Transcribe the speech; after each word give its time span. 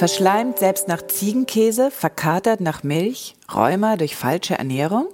Verschleimt 0.00 0.58
selbst 0.58 0.88
nach 0.88 1.06
Ziegenkäse, 1.06 1.90
verkatert 1.90 2.62
nach 2.62 2.82
Milch, 2.82 3.34
Rheuma 3.54 3.98
durch 3.98 4.16
falsche 4.16 4.54
Ernährung? 4.54 5.08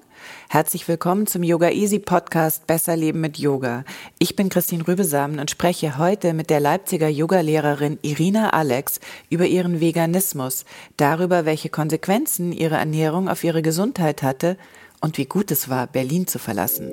Herzlich 0.48 0.86
willkommen 0.86 1.26
zum 1.26 1.42
Yoga 1.42 1.70
Easy 1.70 1.98
Podcast 1.98 2.68
Besser 2.68 2.94
Leben 2.94 3.20
mit 3.20 3.36
Yoga. 3.36 3.82
Ich 4.20 4.36
bin 4.36 4.48
Christine 4.48 4.86
Rübesamen 4.86 5.40
und 5.40 5.50
spreche 5.50 5.98
heute 5.98 6.34
mit 6.34 6.50
der 6.50 6.60
Leipziger 6.60 7.08
Yogalehrerin 7.08 7.98
Irina 8.02 8.50
Alex 8.50 9.00
über 9.28 9.46
ihren 9.46 9.80
Veganismus, 9.80 10.64
darüber, 10.96 11.44
welche 11.46 11.68
Konsequenzen 11.68 12.52
ihre 12.52 12.76
Ernährung 12.76 13.28
auf 13.28 13.42
ihre 13.42 13.62
Gesundheit 13.62 14.22
hatte 14.22 14.56
und 15.00 15.18
wie 15.18 15.26
gut 15.26 15.50
es 15.50 15.68
war, 15.68 15.88
Berlin 15.88 16.28
zu 16.28 16.38
verlassen. 16.38 16.92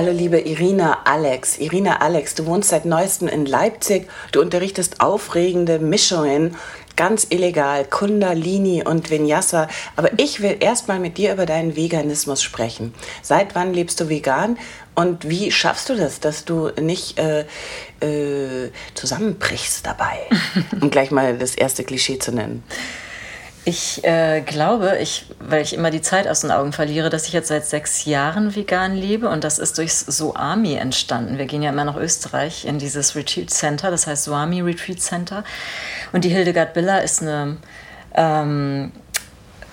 Hallo 0.00 0.12
liebe 0.12 0.40
Irina 0.40 1.00
Alex. 1.04 1.58
Irina 1.58 2.00
Alex, 2.00 2.34
du 2.34 2.46
wohnst 2.46 2.70
seit 2.70 2.86
neuestem 2.86 3.28
in 3.28 3.44
Leipzig. 3.44 4.08
Du 4.32 4.40
unterrichtest 4.40 5.02
aufregende 5.02 5.78
Mischungen, 5.78 6.56
ganz 6.96 7.26
illegal, 7.28 7.84
Kundalini 7.84 8.82
und 8.82 9.10
Vinyasa. 9.10 9.68
Aber 9.96 10.08
ich 10.16 10.40
will 10.40 10.56
erstmal 10.58 11.00
mit 11.00 11.18
dir 11.18 11.34
über 11.34 11.44
deinen 11.44 11.76
Veganismus 11.76 12.42
sprechen. 12.42 12.94
Seit 13.20 13.54
wann 13.54 13.74
lebst 13.74 14.00
du 14.00 14.08
vegan 14.08 14.56
und 14.94 15.28
wie 15.28 15.52
schaffst 15.52 15.90
du 15.90 15.96
das, 15.96 16.18
dass 16.18 16.46
du 16.46 16.70
nicht 16.80 17.18
äh, 17.18 17.44
äh, 18.00 18.70
zusammenbrichst 18.94 19.84
dabei? 19.84 20.18
um 20.80 20.88
gleich 20.88 21.10
mal 21.10 21.36
das 21.36 21.54
erste 21.54 21.84
Klischee 21.84 22.18
zu 22.18 22.32
nennen. 22.32 22.62
Ich 23.66 24.02
äh, 24.04 24.40
glaube, 24.40 24.96
ich, 25.02 25.26
weil 25.38 25.60
ich 25.60 25.74
immer 25.74 25.90
die 25.90 26.00
Zeit 26.00 26.26
aus 26.26 26.40
den 26.40 26.50
Augen 26.50 26.72
verliere, 26.72 27.10
dass 27.10 27.26
ich 27.26 27.34
jetzt 27.34 27.48
seit 27.48 27.66
sechs 27.66 28.06
Jahren 28.06 28.56
vegan 28.56 28.96
lebe 28.96 29.28
und 29.28 29.44
das 29.44 29.58
ist 29.58 29.76
durch 29.76 29.92
Soami 29.92 30.74
entstanden. 30.74 31.36
Wir 31.36 31.44
gehen 31.44 31.62
ja 31.62 31.70
immer 31.70 31.84
nach 31.84 31.96
Österreich 31.96 32.64
in 32.64 32.78
dieses 32.78 33.14
Retreat 33.14 33.50
Center, 33.50 33.90
das 33.90 34.06
heißt 34.06 34.24
Soami 34.24 34.62
Retreat 34.62 35.00
Center. 35.00 35.44
Und 36.12 36.24
die 36.24 36.30
Hildegard 36.30 36.72
Biller 36.72 37.02
ist 37.02 37.20
eine 37.20 37.58
ähm, 38.14 38.92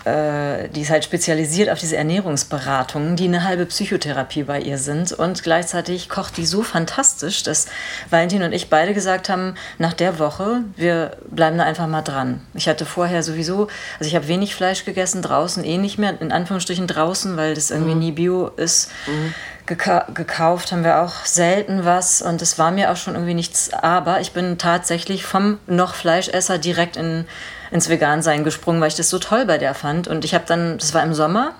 äh, 0.08 0.70
die 0.70 0.82
ist 0.82 0.90
halt 0.90 1.04
spezialisiert 1.04 1.70
auf 1.70 1.80
diese 1.80 1.98
Ernährungsberatungen, 1.98 3.18
die 3.18 3.26
eine 3.26 3.44
halbe 3.44 3.66
Psychotherapie 3.66 4.44
bei 4.44 4.62
ihr 4.62 4.78
sind. 4.78 5.12
Und 5.12 5.44
gleichzeitig 5.44 6.08
kocht 6.08 6.38
die 6.38 6.46
so 6.46 6.64
fantastisch, 6.64 7.44
dass 7.44 7.68
Valentin 8.10 8.44
und 8.44 8.54
ich 8.54 8.70
beide 8.70 8.94
gesagt 8.94 9.28
haben, 9.28 9.56
nach 9.78 9.94
der 9.94 10.18
Woche, 10.18 10.62
wir 10.76 11.18
bleiben 11.30 11.58
da 11.58 11.66
einfach 11.66 11.88
mal 11.88 12.04
dran. 12.04 12.42
Ich 12.54 12.70
hatte 12.70 12.86
vorher 12.86 13.22
sowieso, 13.22 13.68
also 14.00 14.08
ich 14.08 14.16
habe 14.16 14.28
wenig 14.28 14.56
Fleisch 14.56 14.86
gegessen, 14.86 15.22
draußen 15.22 15.64
eh 15.66 15.78
nicht 15.78 15.98
mehr, 15.98 16.20
in 16.22 16.32
Anführungsstrichen 16.32 16.88
draußen, 16.88 17.36
weil 17.36 17.54
das 17.54 17.70
irgendwie 17.70 17.96
mhm. 17.96 18.00
nie 18.00 18.12
bio 18.14 18.48
ist. 18.48 18.90
Mhm. 19.08 19.34
Geka 19.66 20.08
gekauft 20.14 20.72
haben 20.72 20.86
wir 20.86 21.02
auch 21.02 21.26
selten 21.26 21.84
was 21.84 22.22
und 22.22 22.42
es 22.42 22.58
war 22.58 22.72
mir 22.72 22.90
auch 22.90 22.96
schon 22.96 23.16
irgendwie 23.16 23.34
nichts. 23.34 23.74
Aber 23.74 24.22
ich 24.22 24.32
bin 24.32 24.58
tatsächlich 24.58 25.26
vom 25.26 25.60
noch 25.68 25.94
Fleischesser 25.94 26.58
direkt 26.58 26.96
in 26.96 27.26
ins 27.72 27.90
Vegansein 27.90 28.44
gesprungen, 28.44 28.82
weil 28.82 28.90
ich 28.90 28.96
das 28.96 29.10
so 29.10 29.20
toll 29.20 29.46
bei 29.46 29.58
der 29.58 29.74
fand. 29.74 30.08
Und 30.08 30.26
ich 30.26 30.34
habe 30.34 30.46
dann, 30.48 30.78
das 30.78 30.94
war 30.94 31.04
im 31.04 31.14
Sommer, 31.14 31.56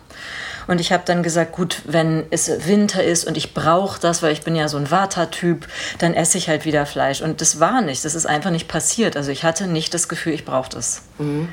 und 0.68 0.82
ich 0.82 0.92
habe 0.92 1.04
dann 1.06 1.24
gesagt, 1.24 1.54
gut, 1.54 1.82
wenn 1.86 2.26
es 2.30 2.68
Winter 2.68 3.04
ist 3.04 3.26
und 3.26 3.38
ich 3.38 3.54
brauche 3.54 4.00
das, 4.00 4.22
weil 4.22 4.34
ich 4.34 4.42
bin 4.42 4.56
ja 4.56 4.68
so 4.68 4.78
ein 4.78 4.92
Vata-Typ, 4.92 5.66
dann 5.98 6.14
esse 6.14 6.38
ich 6.38 6.50
halt 6.50 6.66
wieder 6.66 6.86
Fleisch. 6.86 7.22
Und 7.22 7.40
das 7.40 7.60
war 7.60 7.82
nicht, 7.82 8.04
das 8.04 8.16
ist 8.16 8.26
einfach 8.26 8.52
nicht 8.52 8.68
passiert. 8.68 9.16
Also 9.16 9.32
ich 9.32 9.44
hatte 9.44 9.66
nicht 9.68 9.94
das 9.94 10.10
Gefühl, 10.10 10.34
ich 10.34 10.44
brauche 10.44 10.70
das. 10.70 11.04
Mhm. 11.18 11.50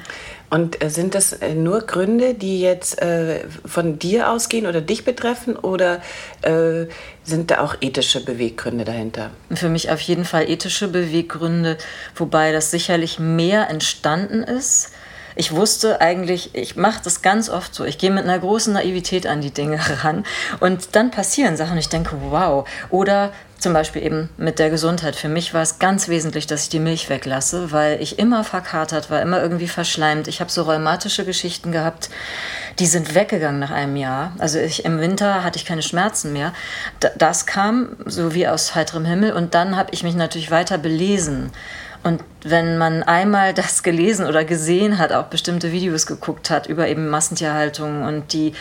Und 0.50 0.82
äh, 0.82 0.90
sind 0.90 1.14
das 1.14 1.32
äh, 1.32 1.54
nur 1.54 1.80
Gründe, 1.80 2.34
die 2.34 2.60
jetzt 2.60 3.00
äh, 3.00 3.44
von 3.64 3.98
dir 3.98 4.30
ausgehen 4.30 4.66
oder 4.66 4.80
dich 4.80 5.04
betreffen 5.04 5.56
oder 5.56 6.00
äh, 6.42 6.86
sind 7.24 7.50
da 7.50 7.60
auch 7.60 7.76
ethische 7.80 8.24
Beweggründe 8.24 8.84
dahinter? 8.84 9.30
Für 9.52 9.68
mich 9.68 9.90
auf 9.90 10.00
jeden 10.00 10.24
Fall 10.24 10.48
ethische 10.48 10.88
Beweggründe, 10.88 11.78
wobei 12.14 12.52
das 12.52 12.70
sicherlich 12.70 13.18
mehr 13.18 13.68
entstanden 13.70 14.42
ist 14.42 14.92
ich 15.36 15.52
wusste 15.52 16.00
eigentlich, 16.00 16.54
ich 16.54 16.76
mache 16.76 17.00
das 17.02 17.22
ganz 17.22 17.50
oft 17.50 17.74
so. 17.74 17.84
Ich 17.84 17.98
gehe 17.98 18.10
mit 18.10 18.24
einer 18.24 18.38
großen 18.38 18.72
Naivität 18.72 19.26
an 19.26 19.40
die 19.40 19.50
Dinge 19.50 19.80
ran 20.04 20.24
und 20.60 20.94
dann 20.94 21.10
passieren 21.10 21.56
Sachen 21.56 21.76
ich 21.76 21.88
denke, 21.88 22.16
wow. 22.30 22.68
Oder 22.90 23.32
zum 23.64 23.72
Beispiel 23.72 24.02
eben 24.02 24.28
mit 24.36 24.58
der 24.58 24.68
Gesundheit. 24.68 25.16
Für 25.16 25.30
mich 25.30 25.54
war 25.54 25.62
es 25.62 25.78
ganz 25.78 26.08
wesentlich, 26.08 26.46
dass 26.46 26.64
ich 26.64 26.68
die 26.68 26.78
Milch 26.78 27.08
weglasse, 27.08 27.72
weil 27.72 28.00
ich 28.02 28.18
immer 28.18 28.44
verkatert 28.44 29.10
war, 29.10 29.22
immer 29.22 29.40
irgendwie 29.40 29.68
verschleimt. 29.68 30.28
Ich 30.28 30.40
habe 30.40 30.50
so 30.50 30.64
rheumatische 30.64 31.24
Geschichten 31.24 31.72
gehabt, 31.72 32.10
die 32.78 32.84
sind 32.84 33.14
weggegangen 33.14 33.58
nach 33.58 33.70
einem 33.70 33.96
Jahr. 33.96 34.32
Also 34.38 34.58
ich, 34.58 34.84
im 34.84 35.00
Winter 35.00 35.42
hatte 35.42 35.58
ich 35.58 35.64
keine 35.64 35.80
Schmerzen 35.80 36.34
mehr. 36.34 36.52
das 37.16 37.46
kam 37.46 37.96
so 38.04 38.34
wie 38.34 38.46
aus 38.46 38.74
heiterem 38.74 39.06
Himmel 39.06 39.32
und 39.32 39.54
dann 39.54 39.76
habe 39.76 39.92
ich 39.92 40.02
mich 40.02 40.14
natürlich 40.14 40.50
weiter 40.50 40.76
belesen. 40.76 41.50
Und 42.02 42.22
wenn 42.42 42.76
man 42.76 43.02
einmal 43.02 43.54
das 43.54 43.82
gelesen 43.82 44.26
oder 44.26 44.44
gesehen 44.44 44.98
hat, 44.98 45.10
auch 45.14 45.24
bestimmte 45.24 45.72
Videos 45.72 46.04
geguckt 46.04 46.50
hat 46.50 46.66
über 46.66 46.86
eben 46.86 47.08
Massentierhaltung 47.08 48.02
und 48.02 48.34
die 48.34 48.52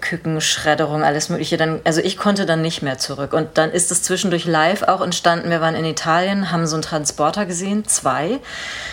Kükenschredderung, 0.00 1.02
alles 1.02 1.28
Mögliche, 1.28 1.56
dann, 1.56 1.80
also 1.84 2.00
ich 2.00 2.16
konnte 2.16 2.46
dann 2.46 2.62
nicht 2.62 2.82
mehr 2.82 2.98
zurück. 2.98 3.32
Und 3.32 3.58
dann 3.58 3.70
ist 3.70 3.90
es 3.90 4.02
zwischendurch 4.02 4.44
live 4.44 4.82
auch 4.82 5.00
entstanden. 5.00 5.50
Wir 5.50 5.60
waren 5.60 5.74
in 5.74 5.84
Italien, 5.84 6.50
haben 6.50 6.66
so 6.66 6.76
einen 6.76 6.82
Transporter 6.82 7.46
gesehen, 7.46 7.86
zwei. 7.86 8.40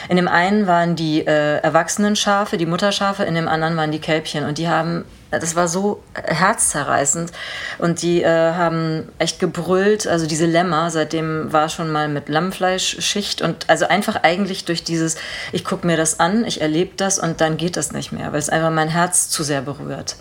In 0.09 0.17
dem 0.17 0.27
einen 0.27 0.67
waren 0.67 0.95
die 0.95 1.25
äh, 1.25 1.57
erwachsenen 1.57 2.15
Schafe, 2.15 2.57
die 2.57 2.65
Mutterschafe, 2.65 3.23
in 3.23 3.35
dem 3.35 3.47
anderen 3.47 3.77
waren 3.77 3.91
die 3.91 3.99
Kälbchen. 3.99 4.45
Und 4.45 4.57
die 4.57 4.67
haben 4.67 5.05
das 5.31 5.55
war 5.55 5.67
so 5.67 6.01
herzzerreißend. 6.13 7.31
Und 7.77 8.01
die 8.01 8.23
äh, 8.23 8.53
haben 8.53 9.09
echt 9.19 9.39
gebrüllt. 9.39 10.07
Also 10.07 10.27
diese 10.27 10.45
Lämmer, 10.45 10.89
seitdem 10.89 11.51
war 11.51 11.69
schon 11.69 11.91
mal 11.91 12.07
mit 12.07 12.29
Lammfleischschicht. 12.29 13.41
Und 13.41 13.69
also 13.69 13.87
einfach 13.87 14.23
eigentlich 14.23 14.65
durch 14.65 14.83
dieses, 14.83 15.17
ich 15.51 15.65
gucke 15.65 15.85
mir 15.85 15.97
das 15.97 16.19
an, 16.19 16.45
ich 16.45 16.61
erlebe 16.61 16.91
das 16.95 17.19
und 17.19 17.41
dann 17.41 17.57
geht 17.57 17.77
das 17.77 17.91
nicht 17.91 18.11
mehr, 18.11 18.31
weil 18.31 18.39
es 18.39 18.49
einfach 18.49 18.71
mein 18.71 18.89
Herz 18.89 19.29
zu 19.29 19.43
sehr 19.43 19.61
berührt. 19.61 20.15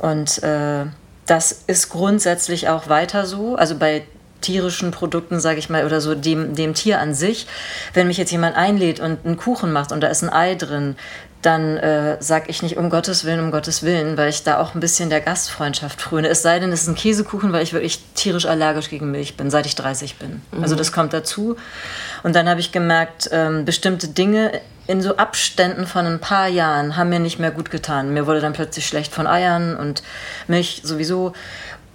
Mhm. 0.00 0.10
Und 0.10 0.42
äh, 0.42 0.86
das 1.26 1.52
ist 1.66 1.88
grundsätzlich 1.90 2.68
auch 2.68 2.88
weiter 2.88 3.26
so. 3.26 3.56
Also 3.56 3.76
bei 3.76 4.04
tierischen 4.40 4.90
Produkten, 4.90 5.40
sage 5.40 5.58
ich 5.58 5.70
mal, 5.70 5.86
oder 5.86 6.00
so 6.00 6.14
dem, 6.14 6.54
dem 6.54 6.74
Tier 6.74 7.00
an 7.00 7.14
sich. 7.14 7.46
Wenn 7.94 8.08
mich 8.08 8.18
jetzt 8.18 8.32
jemand 8.32 8.56
einlädt 8.56 9.00
und 9.00 9.24
einen 9.24 9.36
Kuchen 9.36 9.72
macht 9.72 9.92
und 9.92 10.00
da 10.00 10.08
ist 10.08 10.22
ein 10.22 10.32
Ei 10.32 10.54
drin, 10.54 10.96
dann 11.42 11.76
äh, 11.76 12.16
sage 12.20 12.46
ich 12.48 12.62
nicht 12.62 12.76
um 12.76 12.88
Gottes 12.88 13.24
Willen, 13.24 13.40
um 13.40 13.50
Gottes 13.50 13.82
Willen, 13.82 14.16
weil 14.16 14.28
ich 14.28 14.44
da 14.44 14.58
auch 14.60 14.74
ein 14.74 14.80
bisschen 14.80 15.10
der 15.10 15.20
Gastfreundschaft 15.20 16.00
fröne. 16.00 16.28
Es 16.28 16.42
sei 16.42 16.60
denn, 16.60 16.70
es 16.72 16.82
ist 16.82 16.88
ein 16.88 16.94
Käsekuchen, 16.94 17.52
weil 17.52 17.62
ich 17.62 17.72
wirklich 17.72 18.00
tierisch 18.14 18.46
allergisch 18.46 18.88
gegen 18.88 19.10
Milch 19.10 19.36
bin, 19.36 19.50
seit 19.50 19.66
ich 19.66 19.74
30 19.74 20.16
bin. 20.16 20.40
Mhm. 20.52 20.62
Also 20.62 20.76
das 20.76 20.92
kommt 20.92 21.12
dazu. 21.12 21.56
Und 22.22 22.36
dann 22.36 22.48
habe 22.48 22.60
ich 22.60 22.70
gemerkt, 22.70 23.28
ähm, 23.32 23.64
bestimmte 23.64 24.08
Dinge 24.08 24.60
in 24.86 25.02
so 25.02 25.16
Abständen 25.16 25.86
von 25.86 26.06
ein 26.06 26.20
paar 26.20 26.48
Jahren 26.48 26.96
haben 26.96 27.10
mir 27.10 27.20
nicht 27.20 27.38
mehr 27.38 27.50
gut 27.50 27.70
getan. 27.70 28.14
Mir 28.14 28.26
wurde 28.26 28.40
dann 28.40 28.52
plötzlich 28.52 28.86
schlecht 28.86 29.12
von 29.12 29.26
Eiern 29.26 29.76
und 29.76 30.02
Milch 30.46 30.82
sowieso. 30.84 31.32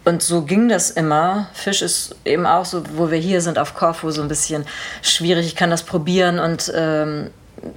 Und 0.03 0.23
so 0.23 0.43
ging 0.43 0.69
das 0.69 0.89
immer. 0.89 1.47
Fisch 1.53 1.81
ist 1.81 2.15
eben 2.23 2.45
auch 2.45 2.63
so, 2.63 2.83
wo 2.95 3.11
wir 3.11 3.17
hier 3.17 3.41
sind 3.41 3.59
auf 3.59 3.75
Korfu, 3.75 4.11
so 4.11 4.21
ein 4.21 4.29
bisschen 4.29 4.65
schwierig. 5.01 5.47
Ich 5.47 5.55
kann 5.55 5.69
das 5.69 5.83
probieren 5.83 6.39
und 6.39 6.71
ähm, 6.73 7.29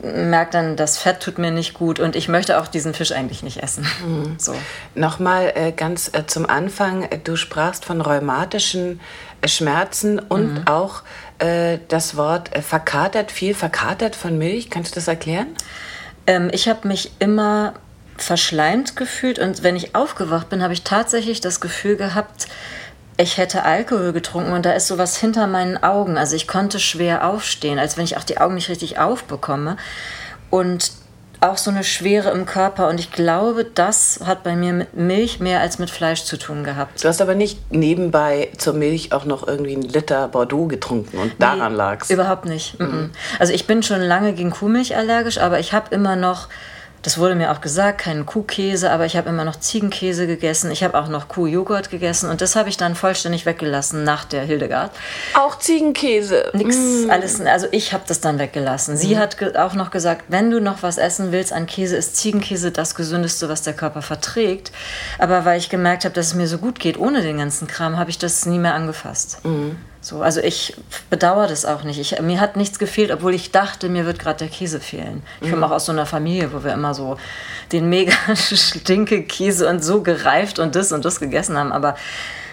merke 0.03 0.53
dann, 0.53 0.77
das 0.77 0.99
Fett 0.99 1.21
tut 1.21 1.39
mir 1.39 1.51
nicht 1.51 1.75
gut 1.75 2.01
und 2.01 2.17
ich 2.17 2.29
möchte 2.29 2.61
auch 2.61 2.67
diesen 2.67 2.95
Fisch 2.95 3.13
eigentlich 3.13 3.43
nicht 3.43 3.63
essen. 3.63 3.87
Mhm. 4.05 4.35
So. 4.39 4.55
Nochmal 4.95 5.53
äh, 5.55 5.73
ganz 5.73 6.11
äh, 6.13 6.27
zum 6.27 6.49
Anfang, 6.49 7.09
du 7.25 7.37
sprachst 7.37 7.85
von 7.85 8.01
rheumatischen 8.01 9.01
äh, 9.41 9.49
Schmerzen 9.49 10.19
und 10.19 10.55
mhm. 10.55 10.67
auch 10.67 11.03
äh, 11.39 11.79
das 11.89 12.17
Wort 12.17 12.55
äh, 12.55 12.63
verkatert, 12.63 13.33
viel 13.33 13.55
verkatert 13.55 14.17
von 14.17 14.37
Milch. 14.37 14.71
Kannst 14.71 14.93
du 14.93 14.95
das 14.97 15.09
erklären? 15.09 15.49
Ähm, 16.27 16.51
ich 16.53 16.69
habe 16.69 16.87
mich 16.87 17.13
immer 17.19 17.75
verschleimt 18.17 18.97
gefühlt 18.97 19.39
und 19.39 19.63
wenn 19.63 19.77
ich 19.77 19.95
aufgewacht 19.95 20.51
bin, 20.51 20.63
habe 20.63 20.75
ich 20.75 20.83
tatsächlich 20.83 21.41
das 21.41 21.61
Gefühl 21.61 21.97
gehabt, 21.97 22.49
ich 23.21 23.37
hätte 23.37 23.65
Alkohol 23.65 24.13
getrunken 24.13 24.53
und 24.53 24.65
da 24.65 24.73
ist 24.73 24.87
sowas 24.87 25.17
hinter 25.17 25.47
meinen 25.47 25.83
Augen. 25.83 26.17
Also 26.17 26.37
ich 26.37 26.49
konnte 26.49 26.81
schwer 26.81 27.27
aufstehen, 27.27 27.79
als 27.79 27.97
wenn 27.97 28.05
ich 28.05 28.17
auch 28.17 28.25
die 28.25 28.39
Augen 28.39 28.55
nicht 28.55 28.69
richtig 28.69 28.99
aufbekomme. 28.99 29.77
Und 30.49 30.93
auch 31.41 31.57
so 31.57 31.71
eine 31.71 31.85
Schwere 31.85 32.31
im 32.31 32.45
Körper. 32.45 32.89
Und 32.89 33.01
ich 33.01 33.13
glaube, 33.13 33.65
das 33.65 34.21
hat 34.25 34.43
bei 34.43 34.57
mir 34.57 34.73
mit 34.73 34.95
Milch 34.95 35.41
mehr 35.41 35.61
als 35.61 35.79
mit 35.79 35.91
Fleisch 35.91 36.25
zu 36.25 36.37
tun 36.37 36.65
gehabt. 36.65 37.03
Du 37.03 37.09
hast 37.09 37.23
aber 37.23 37.35
nicht 37.35 37.73
nebenbei 37.73 38.49
zur 38.59 38.75
Milch 38.75 39.13
auch 39.13 39.25
noch 39.25 39.47
irgendwie 39.47 39.73
einen 39.73 39.83
Liter 39.83 40.29
Bordeaux 40.29 40.67
getrunken 40.67 41.19
und 41.19 41.33
daran 41.39 41.73
nee, 41.73 41.79
lag's. 41.79 42.11
Überhaupt 42.11 42.45
nicht. 42.45 42.79
Mhm. 42.79 43.11
Also 43.39 43.53
ich 43.53 43.67
bin 43.67 43.83
schon 43.83 44.03
lange 44.03 44.35
gegen 44.35 44.51
Kuhmilch 44.51 44.97
allergisch, 44.97 45.39
aber 45.39 45.59
ich 45.61 45.73
habe 45.73 45.95
immer 45.95 46.17
noch 46.17 46.49
das 47.03 47.17
wurde 47.17 47.35
mir 47.35 47.51
auch 47.51 47.61
gesagt, 47.61 48.03
keinen 48.03 48.27
Kuhkäse, 48.27 48.91
aber 48.91 49.07
ich 49.07 49.17
habe 49.17 49.31
immer 49.31 49.45
noch 49.45 49.57
Ziegenkäse 49.57 50.27
gegessen. 50.27 50.71
Ich 50.71 50.85
habe 50.85 50.99
auch 50.99 51.09
noch 51.09 51.29
Kuhjoghurt 51.29 51.91
gegessen 51.91 52.29
und 52.29 52.43
das 52.43 52.57
habe 52.57 52.69
ich 52.69 52.77
dann 52.77 52.95
vollständig 52.95 53.47
weggelassen 53.47 54.05
nach 54.05 54.25
der 54.25 54.43
Hildegard. 54.43 54.91
Auch 55.35 55.59
Ziegenkäse. 55.59 56.51
Nix, 56.53 56.77
mm. 56.77 57.11
alles. 57.11 57.41
Also 57.41 57.69
ich 57.71 57.95
habe 57.95 58.05
das 58.07 58.21
dann 58.21 58.39
weggelassen. 58.39 58.99
Sie 58.99 59.15
mm. 59.15 59.19
hat 59.19 59.57
auch 59.57 59.75
noch 59.75 59.91
gesagt, 59.91 60.27
wenn 60.29 60.51
du 60.51 60.61
noch 60.61 60.83
was 60.83 60.99
essen 60.99 61.33
willst 61.33 61.55
an 61.55 61.67
Käse, 61.67 61.97
ist 61.97 62.17
Ziegenkäse 62.17 62.71
das 62.71 62.95
gesündeste, 62.95 63.49
was 63.49 63.63
der 63.63 63.73
Körper 63.73 64.03
verträgt. 64.03 64.71
Aber 65.19 65.47
weil 65.47 65.59
ich 65.59 65.71
gemerkt 65.71 66.05
habe, 66.05 66.15
dass 66.15 66.29
es 66.29 66.35
mir 66.35 66.47
so 66.47 66.59
gut 66.59 66.81
geht 66.81 66.99
ohne 66.99 67.23
den 67.23 67.39
ganzen 67.39 67.67
Kram, 67.67 67.99
habe 67.99 68.11
ich 68.11 68.19
das 68.19 68.45
nie 68.45 68.59
mehr 68.59 68.75
angefasst. 68.75 69.39
Mm. 69.45 69.71
So, 70.03 70.23
also 70.23 70.41
ich 70.41 70.77
bedauere 71.11 71.47
das 71.47 71.67
auch 71.67 71.83
nicht. 71.83 72.01
Ich, 72.01 72.19
mir 72.21 72.41
hat 72.41 72.57
nichts 72.57 72.79
gefehlt, 72.79 73.11
obwohl 73.11 73.35
ich 73.35 73.53
dachte, 73.53 73.91
mir 73.91 74.07
wird 74.07 74.19
gerade 74.19 74.39
der 74.39 74.49
Käse 74.49 74.81
fehlen. 74.81 75.23
Ich 75.41 75.49
mhm. 75.49 75.53
komme 75.53 75.67
auch 75.67 75.73
aus 75.73 75.87
so 75.87 75.93
einer 75.93 76.07
Familie, 76.07 76.53
wo 76.55 76.65
wir 76.65 76.73
immer 76.73 76.95
so 76.95 77.19
den 77.71 77.89
mega 77.89 78.15
stinke 78.35 79.25
Käse 79.25 79.69
und 79.69 79.85
so 79.85 80.03
gereift 80.03 80.59
und 80.59 80.75
das 80.75 80.93
und 80.93 81.05
das 81.05 81.21
gegessen 81.21 81.59
haben. 81.59 81.71
Aber 81.71 81.97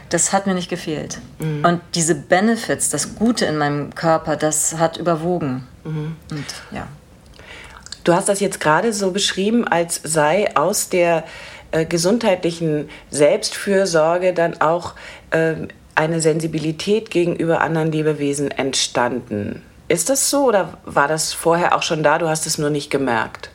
das 0.09 0.33
hat 0.33 0.45
mir 0.45 0.55
nicht 0.55 0.69
gefehlt. 0.69 1.19
Mhm. 1.39 1.63
Und 1.63 1.81
diese 1.95 2.15
Benefits, 2.15 2.89
das 2.89 3.15
Gute 3.15 3.45
in 3.45 3.57
meinem 3.57 3.95
Körper, 3.95 4.35
das 4.35 4.77
hat 4.77 4.97
überwogen. 4.97 5.67
Mhm. 5.85 6.17
Und 6.29 6.45
ja. 6.71 6.87
Du 8.03 8.13
hast 8.13 8.29
das 8.29 8.39
jetzt 8.39 8.59
gerade 8.59 8.93
so 8.93 9.11
beschrieben, 9.11 9.67
als 9.67 9.99
sei 10.03 10.55
aus 10.55 10.89
der 10.89 11.25
äh, 11.71 11.85
gesundheitlichen 11.85 12.89
Selbstfürsorge 13.09 14.33
dann 14.33 14.61
auch 14.61 14.93
äh, 15.31 15.67
eine 15.97 16.21
Sensibilität 16.21 17.09
gegenüber 17.09 17.61
anderen 17.61 17.91
Lebewesen 17.91 18.51
entstanden. 18.51 19.63
Ist 19.87 20.09
das 20.09 20.29
so 20.29 20.45
oder 20.45 20.77
war 20.85 21.07
das 21.07 21.33
vorher 21.33 21.75
auch 21.75 21.81
schon 21.81 22.03
da, 22.03 22.19
du 22.19 22.29
hast 22.29 22.45
es 22.45 22.57
nur 22.57 22.69
nicht 22.69 22.91
gemerkt? 22.91 23.49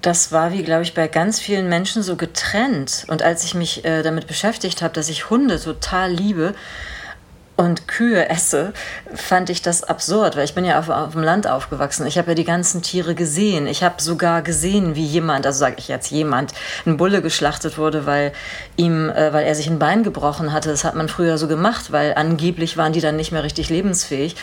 Das 0.00 0.32
war, 0.32 0.52
wie 0.52 0.62
glaube 0.62 0.84
ich, 0.84 0.94
bei 0.94 1.08
ganz 1.08 1.40
vielen 1.40 1.68
Menschen 1.68 2.02
so 2.02 2.16
getrennt. 2.16 3.04
Und 3.08 3.22
als 3.22 3.44
ich 3.44 3.54
mich 3.54 3.84
äh, 3.84 4.02
damit 4.02 4.26
beschäftigt 4.26 4.80
habe, 4.80 4.94
dass 4.94 5.08
ich 5.08 5.28
Hunde 5.28 5.60
total 5.60 6.12
liebe, 6.12 6.54
und 7.56 7.88
Kühe 7.88 8.28
esse, 8.28 8.74
fand 9.14 9.48
ich 9.48 9.62
das 9.62 9.82
absurd, 9.82 10.36
weil 10.36 10.44
ich 10.44 10.54
bin 10.54 10.66
ja 10.66 10.78
auf, 10.78 10.90
auf 10.90 11.12
dem 11.12 11.22
Land 11.22 11.46
aufgewachsen. 11.46 12.06
Ich 12.06 12.18
habe 12.18 12.32
ja 12.32 12.34
die 12.34 12.44
ganzen 12.44 12.82
Tiere 12.82 13.14
gesehen. 13.14 13.66
Ich 13.66 13.82
habe 13.82 14.00
sogar 14.02 14.42
gesehen, 14.42 14.94
wie 14.94 15.04
jemand, 15.04 15.46
also 15.46 15.60
sage 15.60 15.76
ich 15.78 15.88
jetzt 15.88 16.10
jemand, 16.10 16.52
ein 16.84 16.98
Bulle 16.98 17.22
geschlachtet 17.22 17.78
wurde, 17.78 18.04
weil 18.04 18.32
ihm, 18.76 19.08
äh, 19.08 19.32
weil 19.32 19.46
er 19.46 19.54
sich 19.54 19.68
ein 19.68 19.78
Bein 19.78 20.02
gebrochen 20.02 20.52
hatte. 20.52 20.68
Das 20.68 20.84
hat 20.84 20.94
man 20.94 21.08
früher 21.08 21.38
so 21.38 21.48
gemacht, 21.48 21.92
weil 21.92 22.12
angeblich 22.14 22.76
waren 22.76 22.92
die 22.92 23.00
dann 23.00 23.16
nicht 23.16 23.32
mehr 23.32 23.42
richtig 23.42 23.70
lebensfähig. 23.70 24.36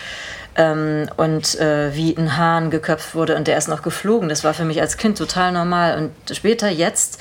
Ähm, 0.56 1.08
und 1.16 1.60
äh, 1.60 1.96
wie 1.96 2.18
ein 2.18 2.38
Hahn 2.38 2.72
geköpft 2.72 3.14
wurde 3.14 3.36
und 3.36 3.48
der 3.48 3.58
ist 3.58 3.68
noch 3.68 3.84
geflogen. 3.84 4.28
Das 4.28 4.44
war 4.44 4.56
für 4.56 4.66
mich 4.66 4.82
als 4.82 4.98
Kind 4.98 5.20
total 5.20 5.52
normal. 5.52 5.98
Und 5.98 6.36
später 6.36 6.70
jetzt 6.70 7.20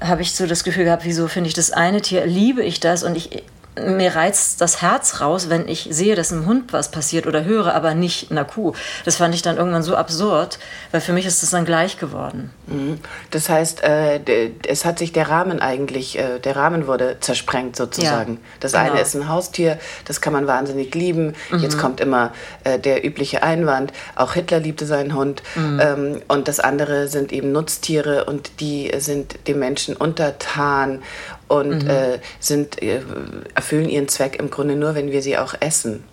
habe 0.00 0.22
ich 0.22 0.34
so 0.34 0.46
das 0.46 0.64
Gefühl 0.64 0.84
gehabt, 0.84 1.04
wieso 1.04 1.28
finde 1.28 1.48
ich 1.48 1.54
das 1.54 1.70
eine 1.70 2.00
Tier, 2.00 2.26
liebe 2.26 2.62
ich 2.62 2.80
das 2.80 3.04
und 3.04 3.16
ich 3.16 3.44
mir 3.80 4.14
reizt 4.14 4.60
das 4.60 4.82
Herz 4.82 5.20
raus, 5.20 5.48
wenn 5.48 5.66
ich 5.66 5.88
sehe, 5.90 6.14
dass 6.14 6.30
einem 6.30 6.46
Hund 6.46 6.72
was 6.72 6.90
passiert 6.90 7.26
oder 7.26 7.44
höre, 7.44 7.74
aber 7.74 7.94
nicht 7.94 8.30
einer 8.30 8.44
Kuh. 8.44 8.74
Das 9.04 9.16
fand 9.16 9.34
ich 9.34 9.40
dann 9.40 9.56
irgendwann 9.56 9.82
so 9.82 9.96
absurd, 9.96 10.58
weil 10.90 11.00
für 11.00 11.14
mich 11.14 11.24
ist 11.24 11.42
das 11.42 11.50
dann 11.50 11.64
gleich 11.64 11.96
geworden. 11.96 12.50
Mhm. 12.66 12.98
Das 13.30 13.48
heißt, 13.48 13.82
äh, 13.82 14.20
es 14.68 14.84
hat 14.84 14.98
sich 14.98 15.12
der 15.12 15.30
Rahmen 15.30 15.60
eigentlich, 15.60 16.18
äh, 16.18 16.38
der 16.38 16.56
Rahmen 16.56 16.86
wurde 16.86 17.16
zersprengt 17.20 17.74
sozusagen. 17.74 18.34
Ja, 18.34 18.38
das 18.60 18.72
genau. 18.72 18.84
eine 18.84 19.00
ist 19.00 19.14
ein 19.14 19.28
Haustier, 19.28 19.78
das 20.04 20.20
kann 20.20 20.34
man 20.34 20.46
wahnsinnig 20.46 20.94
lieben. 20.94 21.34
Mhm. 21.50 21.58
Jetzt 21.60 21.78
kommt 21.78 22.00
immer 22.00 22.32
äh, 22.64 22.78
der 22.78 23.06
übliche 23.06 23.42
Einwand, 23.42 23.92
auch 24.16 24.34
Hitler 24.34 24.60
liebte 24.60 24.84
seinen 24.84 25.14
Hund. 25.14 25.42
Mhm. 25.54 25.80
Ähm, 25.80 26.22
und 26.28 26.46
das 26.46 26.60
andere 26.60 27.08
sind 27.08 27.32
eben 27.32 27.52
Nutztiere 27.52 28.26
und 28.26 28.60
die 28.60 28.92
sind 28.98 29.48
dem 29.48 29.58
Menschen 29.58 29.96
untertan 29.96 31.02
und 31.48 31.84
mhm. 31.84 31.90
äh, 31.90 32.18
sind, 32.40 32.82
äh, 32.82 33.00
erfüllen 33.54 33.88
ihren 33.88 34.08
Zweck 34.08 34.36
im 34.38 34.50
Grunde 34.50 34.76
nur, 34.76 34.94
wenn 34.94 35.10
wir 35.10 35.22
sie 35.22 35.38
auch 35.38 35.54
essen. 35.60 36.04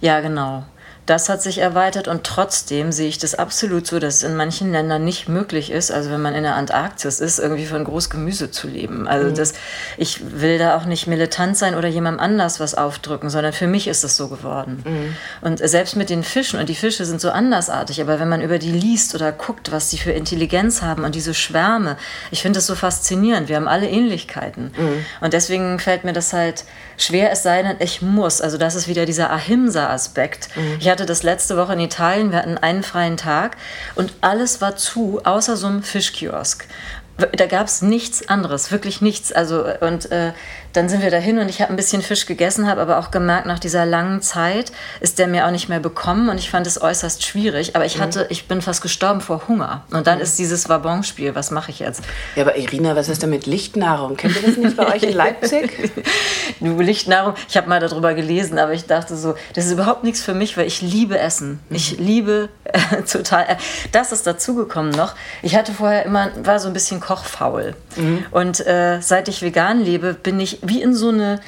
Ja, 0.00 0.20
genau. 0.20 0.64
Das 1.06 1.28
hat 1.28 1.40
sich 1.40 1.58
erweitert 1.58 2.08
und 2.08 2.24
trotzdem 2.24 2.90
sehe 2.90 3.08
ich 3.08 3.18
das 3.18 3.36
absolut 3.36 3.86
so, 3.86 4.00
dass 4.00 4.16
es 4.16 4.22
in 4.24 4.34
manchen 4.34 4.72
Ländern 4.72 5.04
nicht 5.04 5.28
möglich 5.28 5.70
ist, 5.70 5.92
also 5.92 6.10
wenn 6.10 6.20
man 6.20 6.34
in 6.34 6.42
der 6.42 6.56
Antarktis 6.56 7.20
ist, 7.20 7.38
irgendwie 7.38 7.66
von 7.66 7.84
Großgemüse 7.84 8.50
zu 8.50 8.66
leben. 8.66 9.06
Also 9.06 9.30
mhm. 9.30 9.34
das, 9.36 9.54
ich 9.96 10.40
will 10.40 10.58
da 10.58 10.76
auch 10.76 10.84
nicht 10.84 11.06
militant 11.06 11.56
sein 11.56 11.76
oder 11.76 11.86
jemandem 11.86 12.18
anders 12.18 12.58
was 12.58 12.74
aufdrücken, 12.74 13.30
sondern 13.30 13.52
für 13.52 13.68
mich 13.68 13.86
ist 13.86 14.02
es 14.02 14.16
so 14.16 14.26
geworden. 14.26 14.82
Mhm. 14.84 15.16
Und 15.42 15.58
selbst 15.60 15.94
mit 15.94 16.10
den 16.10 16.24
Fischen, 16.24 16.58
und 16.58 16.68
die 16.68 16.74
Fische 16.74 17.04
sind 17.04 17.20
so 17.20 17.30
andersartig, 17.30 18.00
aber 18.00 18.18
wenn 18.18 18.28
man 18.28 18.42
über 18.42 18.58
die 18.58 18.72
liest 18.72 19.14
oder 19.14 19.30
guckt, 19.30 19.70
was 19.70 19.90
sie 19.90 19.98
für 19.98 20.10
Intelligenz 20.10 20.82
haben 20.82 21.04
und 21.04 21.14
diese 21.14 21.34
Schwärme, 21.34 21.96
ich 22.32 22.42
finde 22.42 22.58
das 22.58 22.66
so 22.66 22.74
faszinierend. 22.74 23.48
Wir 23.48 23.56
haben 23.56 23.68
alle 23.68 23.88
Ähnlichkeiten. 23.88 24.72
Mhm. 24.76 25.06
Und 25.20 25.32
deswegen 25.32 25.78
fällt 25.78 26.02
mir 26.02 26.12
das 26.12 26.32
halt 26.32 26.64
schwer, 26.98 27.30
es 27.30 27.44
sei 27.44 27.62
denn, 27.62 27.76
ich 27.78 28.02
muss. 28.02 28.40
Also 28.40 28.58
das 28.58 28.74
ist 28.74 28.88
wieder 28.88 29.06
dieser 29.06 29.30
Ahimsa-Aspekt. 29.30 30.48
Mhm. 30.56 30.76
Ich 30.80 30.95
hatte 30.96 31.06
das 31.06 31.22
letzte 31.22 31.58
Woche 31.58 31.74
in 31.74 31.80
Italien, 31.80 32.30
wir 32.30 32.38
hatten 32.38 32.56
einen 32.56 32.82
freien 32.82 33.18
Tag 33.18 33.58
und 33.96 34.14
alles 34.22 34.62
war 34.62 34.76
zu, 34.76 35.20
außer 35.24 35.56
so 35.56 35.66
einem 35.66 35.82
Fischkiosk. 35.82 36.66
Da 37.18 37.46
gab 37.46 37.66
es 37.66 37.82
nichts 37.82 38.28
anderes, 38.28 38.70
wirklich 38.70 39.02
nichts. 39.02 39.30
Also, 39.30 39.64
und 39.80 40.10
äh, 40.10 40.32
dann 40.76 40.88
sind 40.88 41.02
wir 41.02 41.10
dahin 41.10 41.38
und 41.38 41.48
ich 41.48 41.62
habe 41.62 41.72
ein 41.72 41.76
bisschen 41.76 42.02
Fisch 42.02 42.26
gegessen, 42.26 42.68
habe 42.68 42.82
aber 42.82 42.98
auch 42.98 43.10
gemerkt, 43.10 43.46
nach 43.46 43.58
dieser 43.58 43.86
langen 43.86 44.20
Zeit 44.20 44.72
ist 45.00 45.18
der 45.18 45.26
mir 45.26 45.46
auch 45.46 45.50
nicht 45.50 45.68
mehr 45.68 45.80
bekommen 45.80 46.28
und 46.28 46.38
ich 46.38 46.50
fand 46.50 46.66
es 46.66 46.80
äußerst 46.80 47.24
schwierig. 47.24 47.74
Aber 47.74 47.86
ich 47.86 47.96
mhm. 47.96 48.02
hatte, 48.02 48.26
ich 48.28 48.46
bin 48.46 48.60
fast 48.60 48.82
gestorben 48.82 49.20
vor 49.20 49.48
Hunger. 49.48 49.84
Und 49.90 50.06
dann 50.06 50.16
mhm. 50.16 50.24
ist 50.24 50.38
dieses 50.38 50.68
Wabonspiel, 50.68 51.34
was 51.34 51.50
mache 51.50 51.70
ich 51.70 51.78
jetzt? 51.78 52.02
Ja, 52.34 52.42
aber 52.42 52.56
Irina, 52.56 52.94
was 52.94 53.08
ist 53.08 53.22
denn 53.22 53.30
mit 53.30 53.46
Lichtnahrung? 53.46 54.16
Kennt 54.16 54.36
ihr 54.36 54.42
das 54.42 54.56
nicht 54.58 54.76
bei 54.76 54.94
euch 54.94 55.02
in 55.02 55.14
Leipzig? 55.14 55.92
du, 56.60 56.80
Lichtnahrung, 56.80 57.34
ich 57.48 57.56
habe 57.56 57.68
mal 57.68 57.80
darüber 57.80 58.12
gelesen, 58.12 58.58
aber 58.58 58.74
ich 58.74 58.84
dachte 58.84 59.16
so, 59.16 59.34
das 59.54 59.66
ist 59.66 59.72
überhaupt 59.72 60.04
nichts 60.04 60.22
für 60.22 60.34
mich, 60.34 60.58
weil 60.58 60.66
ich 60.66 60.82
liebe 60.82 61.18
Essen. 61.18 61.60
Mhm. 61.70 61.76
Ich 61.76 61.98
liebe 61.98 62.50
äh, 62.64 63.02
total. 63.10 63.44
Äh, 63.44 63.56
das 63.92 64.12
ist 64.12 64.26
dazugekommen 64.26 64.90
noch. 64.90 65.14
Ich 65.42 65.56
hatte 65.56 65.72
vorher 65.72 66.04
immer, 66.04 66.30
war 66.44 66.60
so 66.60 66.68
ein 66.68 66.74
bisschen 66.74 67.00
kochfaul. 67.00 67.74
Mhm. 67.96 68.24
Und 68.30 68.66
äh, 68.66 69.00
seit 69.00 69.28
ich 69.28 69.40
vegan 69.40 69.80
lebe, 69.80 70.14
bin 70.14 70.38
ich 70.38 70.58
wie 70.68 70.82
in 70.82 70.94
so 70.94 71.08
eine 71.08 71.40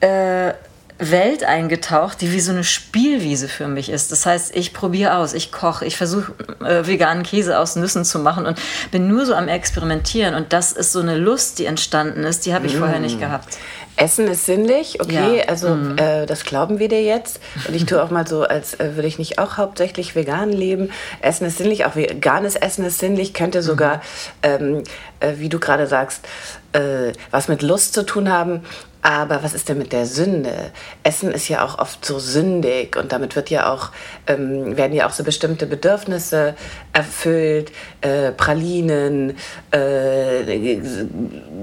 äh, 0.00 0.52
Welt 0.98 1.44
eingetaucht, 1.44 2.20
die 2.20 2.32
wie 2.32 2.40
so 2.40 2.50
eine 2.50 2.64
Spielwiese 2.64 3.48
für 3.48 3.68
mich 3.68 3.88
ist. 3.88 4.10
Das 4.10 4.26
heißt, 4.26 4.56
ich 4.56 4.72
probiere 4.72 5.16
aus, 5.16 5.32
ich 5.32 5.52
koche, 5.52 5.84
ich 5.84 5.96
versuche 5.96 6.32
äh, 6.60 6.86
veganen 6.86 7.22
Käse 7.22 7.58
aus 7.58 7.76
Nüssen 7.76 8.04
zu 8.04 8.18
machen 8.18 8.46
und 8.46 8.58
bin 8.90 9.06
nur 9.06 9.24
so 9.24 9.34
am 9.34 9.46
Experimentieren. 9.46 10.34
Und 10.34 10.52
das 10.52 10.72
ist 10.72 10.92
so 10.92 11.00
eine 11.00 11.16
Lust, 11.16 11.60
die 11.60 11.66
entstanden 11.66 12.24
ist, 12.24 12.46
die 12.46 12.54
habe 12.54 12.66
ich 12.66 12.74
mm. 12.74 12.78
vorher 12.78 12.98
nicht 12.98 13.20
gehabt. 13.20 13.58
Essen 13.98 14.28
ist 14.28 14.46
sinnlich, 14.46 15.00
okay, 15.00 15.38
ja. 15.38 15.44
also 15.48 15.74
mhm. 15.74 15.98
äh, 15.98 16.26
das 16.26 16.44
glauben 16.44 16.78
wir 16.78 16.88
dir 16.88 17.02
jetzt. 17.02 17.40
Und 17.66 17.74
ich 17.74 17.84
tue 17.84 18.02
auch 18.02 18.10
mal 18.10 18.26
so, 18.26 18.44
als 18.44 18.78
äh, 18.78 18.94
würde 18.94 19.08
ich 19.08 19.18
nicht 19.18 19.38
auch 19.38 19.56
hauptsächlich 19.56 20.14
vegan 20.14 20.50
leben. 20.50 20.90
Essen 21.20 21.46
ist 21.46 21.58
sinnlich, 21.58 21.84
auch 21.84 21.96
veganes 21.96 22.54
Essen 22.56 22.84
ist 22.84 22.98
sinnlich, 22.98 23.34
könnte 23.34 23.62
sogar, 23.62 23.96
mhm. 23.96 24.02
ähm, 24.42 24.82
äh, 25.20 25.34
wie 25.38 25.48
du 25.48 25.58
gerade 25.58 25.86
sagst, 25.86 26.26
äh, 26.72 27.12
was 27.30 27.48
mit 27.48 27.62
Lust 27.62 27.94
zu 27.94 28.04
tun 28.04 28.30
haben. 28.30 28.62
Aber 29.00 29.44
was 29.44 29.54
ist 29.54 29.68
denn 29.68 29.78
mit 29.78 29.92
der 29.92 30.06
Sünde? 30.06 30.72
Essen 31.04 31.30
ist 31.30 31.48
ja 31.48 31.64
auch 31.64 31.78
oft 31.78 32.04
so 32.04 32.18
sündig 32.18 32.96
und 32.96 33.12
damit 33.12 33.36
wird 33.36 33.48
ja 33.48 33.72
auch, 33.72 33.90
ähm, 34.26 34.76
werden 34.76 34.92
ja 34.92 35.06
auch 35.06 35.12
so 35.12 35.22
bestimmte 35.22 35.66
Bedürfnisse 35.66 36.56
erfüllt. 36.92 37.70
Äh, 38.00 38.32
Pralinen, 38.32 39.36
äh, 39.70 40.80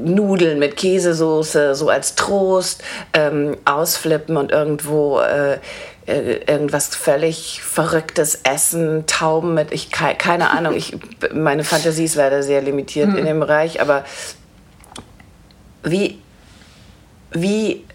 Nudeln 0.06 0.60
mit 0.60 0.78
Käsesoße, 0.78 1.76
so 1.76 1.90
als 1.90 2.16
Trost, 2.16 2.82
ähm, 3.14 3.58
ausflippen 3.66 4.38
und 4.38 4.52
irgendwo 4.52 5.20
äh, 5.20 5.60
äh 6.08 6.40
irgendwas 6.48 6.96
völlig 6.96 7.62
Verrücktes 7.62 8.40
essen, 8.44 9.08
Tauben 9.08 9.56
mit, 9.56 9.74
ich 9.74 9.92
keine 9.92 10.52
Ahnung, 10.52 10.76
ich, 10.76 10.98
meine 11.34 11.66
Fantasie 11.66 12.06
ist 12.06 12.16
leider 12.16 12.44
sehr 12.44 12.62
limitiert 12.62 13.10
mhm. 13.10 13.18
in 13.18 13.26
dem 13.26 13.40
Bereich, 13.42 13.82
aber 13.82 14.06
wie, 15.84 16.20
wie 17.36 17.86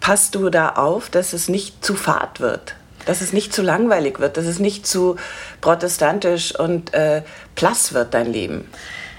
passt 0.00 0.34
du 0.34 0.50
da 0.50 0.70
auf, 0.70 1.10
dass 1.10 1.32
es 1.32 1.48
nicht 1.48 1.84
zu 1.84 1.96
fad 1.96 2.40
wird? 2.40 2.74
Dass 3.06 3.20
es 3.20 3.32
nicht 3.32 3.52
zu 3.52 3.62
langweilig 3.62 4.20
wird, 4.20 4.36
dass 4.36 4.46
es 4.46 4.58
nicht 4.58 4.86
zu 4.86 5.16
protestantisch 5.60 6.58
und 6.58 6.94
äh, 6.94 7.22
plass 7.54 7.92
wird, 7.92 8.14
dein 8.14 8.32
Leben? 8.32 8.68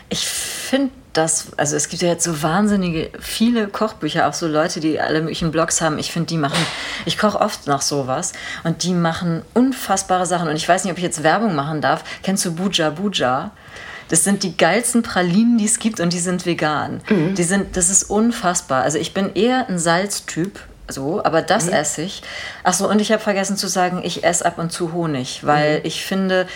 Ich 0.09 0.27
finde 0.27 0.91
das, 1.13 1.47
also 1.57 1.75
es 1.75 1.89
gibt 1.89 2.01
ja 2.01 2.09
jetzt 2.09 2.23
so 2.23 2.43
wahnsinnige, 2.43 3.09
viele 3.19 3.67
Kochbücher, 3.67 4.27
auch 4.27 4.33
so 4.33 4.47
Leute, 4.47 4.79
die 4.79 4.99
alle 4.99 5.21
möglichen 5.21 5.51
Blogs 5.51 5.81
haben. 5.81 5.97
Ich 5.97 6.11
finde, 6.11 6.27
die 6.27 6.37
machen, 6.37 6.63
ich 7.05 7.17
koche 7.17 7.39
oft 7.39 7.67
nach 7.67 7.81
sowas 7.81 8.33
und 8.63 8.83
die 8.83 8.93
machen 8.93 9.43
unfassbare 9.53 10.25
Sachen. 10.25 10.49
Und 10.49 10.55
ich 10.55 10.67
weiß 10.67 10.83
nicht, 10.83 10.91
ob 10.91 10.97
ich 10.97 11.03
jetzt 11.03 11.23
Werbung 11.23 11.55
machen 11.55 11.81
darf. 11.81 12.03
Kennst 12.21 12.45
du 12.45 12.53
Buja 12.53 12.89
Buja? 12.89 13.51
Das 14.09 14.23
sind 14.23 14.43
die 14.43 14.55
geilsten 14.55 15.03
Pralinen, 15.03 15.57
die 15.57 15.65
es 15.65 15.79
gibt 15.79 15.99
und 15.99 16.13
die 16.13 16.19
sind 16.19 16.45
vegan. 16.45 17.01
Mhm. 17.09 17.35
Die 17.35 17.43
sind, 17.43 17.75
das 17.77 17.89
ist 17.89 18.03
unfassbar. 18.03 18.83
Also 18.83 18.97
ich 18.97 19.13
bin 19.13 19.33
eher 19.33 19.67
ein 19.67 19.79
Salztyp, 19.79 20.59
so, 20.87 21.23
aber 21.23 21.41
das 21.41 21.65
mhm. 21.67 21.73
esse 21.73 22.01
ich. 22.03 22.21
Ach 22.63 22.73
so, 22.73 22.89
und 22.89 23.01
ich 23.01 23.11
habe 23.11 23.21
vergessen 23.21 23.57
zu 23.57 23.67
sagen, 23.67 24.01
ich 24.03 24.23
esse 24.23 24.45
ab 24.45 24.59
und 24.59 24.71
zu 24.71 24.93
Honig, 24.93 25.45
weil 25.45 25.79
mhm. 25.79 25.85
ich 25.85 26.05
finde, 26.05 26.47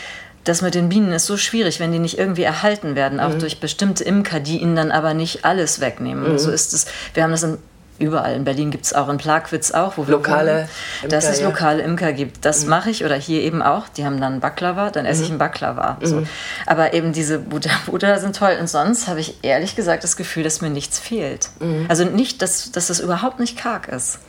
das 0.44 0.62
mit 0.62 0.75
den 0.75 0.89
Bienen 0.89 1.12
ist 1.12 1.25
so 1.25 1.38
schwierig, 1.38 1.79
wenn 1.79 1.91
die 1.91 2.00
nicht 2.00 2.18
irgendwie 2.18 2.44
erhalten 2.44 2.96
werden, 2.96 3.20
auch 3.20 3.34
mhm. 3.34 3.39
durch 3.39 3.60
bestimmte 3.60 4.03
Imker, 4.03 4.39
die 4.39 4.60
ihnen 4.60 4.75
dann 4.75 4.91
aber 4.91 5.13
nicht 5.13 5.46
alles 5.46 5.79
wegnehmen. 5.79 6.34
Mhm. 6.34 6.39
So 6.39 6.51
ist 6.51 6.74
es. 6.74 6.86
Wir 7.13 7.24
haben 7.24 7.32
das 7.32 7.44
in 7.44 7.58
überall. 8.00 8.36
In 8.36 8.44
Berlin 8.44 8.72
gibt 8.72 8.86
es 8.86 8.94
auch, 8.94 9.10
in 9.10 9.18
Plagwitz 9.18 9.72
auch, 9.72 9.98
wo 9.98 10.08
wir 10.08 10.13
lokale 10.13 10.68
Imker, 11.03 11.15
dass 11.15 11.29
es 11.29 11.41
lokale 11.41 11.84
Imker 11.84 12.13
gibt. 12.13 12.46
Das 12.46 12.63
mhm. 12.63 12.70
mache 12.70 12.89
ich 12.89 13.06
oder 13.06 13.15
hier 13.15 13.41
eben 13.41 13.62
auch. 13.62 13.88
Die 13.89 14.06
haben 14.06 14.20
dann 14.20 14.39
Baklava, 14.39 14.89
dann 14.89 15.06
esse 15.06 15.20
mhm. 15.20 15.24
ich 15.25 15.29
einen 15.32 15.39
Baklava. 15.39 15.98
So. 16.01 16.18
Mhm. 16.18 16.27
Aber 16.65 16.94
eben 16.94 17.13
diese 17.13 17.39
Buddha 17.39 17.72
Buddha 17.86 18.18
sind 18.20 18.36
toll. 18.36 18.58
Und 18.60 18.70
sonst 18.70 19.08
habe 19.08 19.20
ich 19.20 19.44
ehrlich 19.44 19.75
gesagt 19.75 20.03
das 20.03 20.18
Gefühl, 20.18 20.44
dass 20.44 20.62
mir 20.62 20.70
nichts 20.70 21.00
fehlt. 21.00 21.50
Mhm. 21.60 21.86
Also 21.89 22.06
nicht, 22.06 22.41
dass, 22.41 22.72
dass 22.72 22.88
das 22.88 23.00
überhaupt 23.00 23.39
nicht 23.39 23.58
karg 23.58 23.88
ist. 23.88 24.20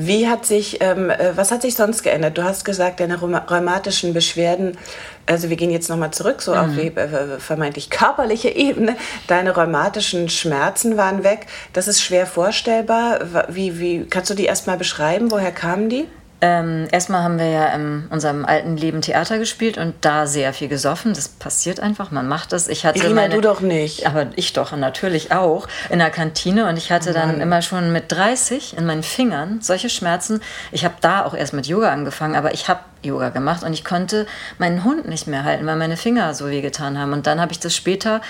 Wie 0.00 0.28
hat 0.28 0.46
sich, 0.46 0.80
ähm, 0.80 1.10
äh, 1.10 1.36
was 1.36 1.50
hat 1.50 1.62
sich 1.62 1.74
sonst 1.74 2.04
geändert? 2.04 2.38
Du 2.38 2.44
hast 2.44 2.64
gesagt, 2.64 3.00
deine 3.00 3.20
rheumatischen 3.20 4.14
Beschwerden, 4.14 4.78
also 5.26 5.50
wir 5.50 5.56
gehen 5.56 5.72
jetzt 5.72 5.88
nochmal 5.88 6.12
zurück, 6.12 6.40
so 6.40 6.52
mhm. 6.52 6.58
auf 6.58 6.68
die 6.76 6.86
äh, 6.96 7.40
vermeintlich 7.40 7.90
körperliche 7.90 8.48
Ebene. 8.48 8.96
Deine 9.26 9.56
rheumatischen 9.56 10.28
Schmerzen 10.28 10.96
waren 10.96 11.24
weg. 11.24 11.46
Das 11.72 11.88
ist 11.88 12.00
schwer 12.00 12.26
vorstellbar. 12.26 13.46
Wie, 13.48 13.80
wie 13.80 14.04
kannst 14.04 14.30
du 14.30 14.34
die 14.34 14.44
erstmal 14.44 14.76
beschreiben? 14.76 15.32
Woher 15.32 15.50
kamen 15.50 15.88
die? 15.88 16.06
Ähm, 16.40 16.86
erstmal 16.92 17.24
haben 17.24 17.38
wir 17.38 17.48
ja 17.48 17.66
in 17.74 18.06
unserem 18.10 18.44
alten 18.44 18.76
Leben 18.76 19.00
Theater 19.00 19.38
gespielt 19.38 19.76
und 19.76 19.94
da 20.02 20.26
sehr 20.26 20.52
viel 20.52 20.68
gesoffen. 20.68 21.12
Das 21.12 21.28
passiert 21.28 21.80
einfach, 21.80 22.12
man 22.12 22.28
macht 22.28 22.52
das. 22.52 22.68
Ich 22.68 22.86
hatte 22.86 23.00
Irina, 23.00 23.22
meine, 23.22 23.34
du 23.34 23.40
doch 23.40 23.60
nicht. 23.60 24.06
Aber 24.06 24.28
ich 24.36 24.52
doch, 24.52 24.76
natürlich 24.76 25.32
auch. 25.32 25.66
In 25.90 25.98
der 25.98 26.10
Kantine 26.10 26.68
und 26.68 26.76
ich 26.76 26.92
hatte 26.92 27.10
oh 27.10 27.14
dann 27.14 27.40
immer 27.40 27.60
schon 27.60 27.92
mit 27.92 28.12
30 28.12 28.78
in 28.78 28.86
meinen 28.86 29.02
Fingern 29.02 29.58
solche 29.62 29.90
Schmerzen. 29.90 30.40
Ich 30.70 30.84
habe 30.84 30.94
da 31.00 31.24
auch 31.24 31.34
erst 31.34 31.54
mit 31.54 31.66
Yoga 31.66 31.90
angefangen, 31.90 32.36
aber 32.36 32.54
ich 32.54 32.68
habe 32.68 32.80
Yoga 33.02 33.30
gemacht 33.30 33.64
und 33.64 33.72
ich 33.72 33.84
konnte 33.84 34.26
meinen 34.58 34.84
Hund 34.84 35.08
nicht 35.08 35.26
mehr 35.26 35.42
halten, 35.42 35.66
weil 35.66 35.76
meine 35.76 35.96
Finger 35.96 36.34
so 36.34 36.48
wehgetan 36.48 36.98
haben. 36.98 37.12
Und 37.12 37.26
dann 37.26 37.40
habe 37.40 37.50
ich 37.50 37.58
das 37.58 37.74
später 37.74 38.20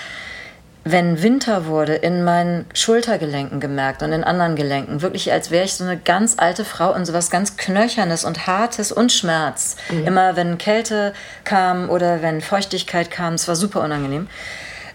wenn 0.91 1.21
Winter 1.21 1.65
wurde, 1.65 1.95
in 1.95 2.23
meinen 2.23 2.65
Schultergelenken 2.73 3.59
gemerkt 3.59 4.01
und 4.01 4.11
in 4.11 4.23
anderen 4.23 4.55
Gelenken. 4.55 5.01
Wirklich, 5.01 5.31
als 5.31 5.51
wäre 5.51 5.65
ich 5.65 5.73
so 5.73 5.83
eine 5.83 5.97
ganz 5.97 6.35
alte 6.37 6.65
Frau 6.65 6.93
und 6.93 7.05
so 7.05 7.13
was 7.13 7.29
ganz 7.29 7.57
Knöchernes 7.57 8.25
und 8.25 8.47
Hartes 8.47 8.91
und 8.91 9.11
Schmerz. 9.11 9.75
Mhm. 9.89 10.07
Immer 10.07 10.35
wenn 10.35 10.57
Kälte 10.57 11.13
kam 11.43 11.89
oder 11.89 12.21
wenn 12.21 12.41
Feuchtigkeit 12.41 13.11
kam, 13.11 13.33
es 13.35 13.47
war 13.47 13.55
super 13.55 13.83
unangenehm. 13.83 14.27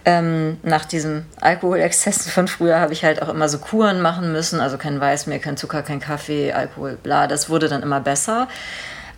Ähm, 0.07 0.59
nach 0.63 0.85
diesen 0.85 1.27
Alkoholexzessen 1.41 2.31
von 2.31 2.47
früher 2.47 2.79
habe 2.79 2.93
ich 2.93 3.05
halt 3.05 3.23
auch 3.23 3.29
immer 3.29 3.49
so 3.49 3.59
Kuren 3.59 4.03
machen 4.03 4.33
müssen, 4.33 4.61
also 4.61 4.77
kein 4.77 5.01
Weiß 5.01 5.27
mehr, 5.27 5.39
kein 5.39 5.57
Zucker, 5.57 5.83
kein 5.83 6.01
Kaffee, 6.01 6.53
Alkohol, 6.53 6.99
bla. 7.03 7.27
Das 7.27 7.49
wurde 7.49 7.69
dann 7.69 7.83
immer 7.83 8.01
besser. 8.01 8.49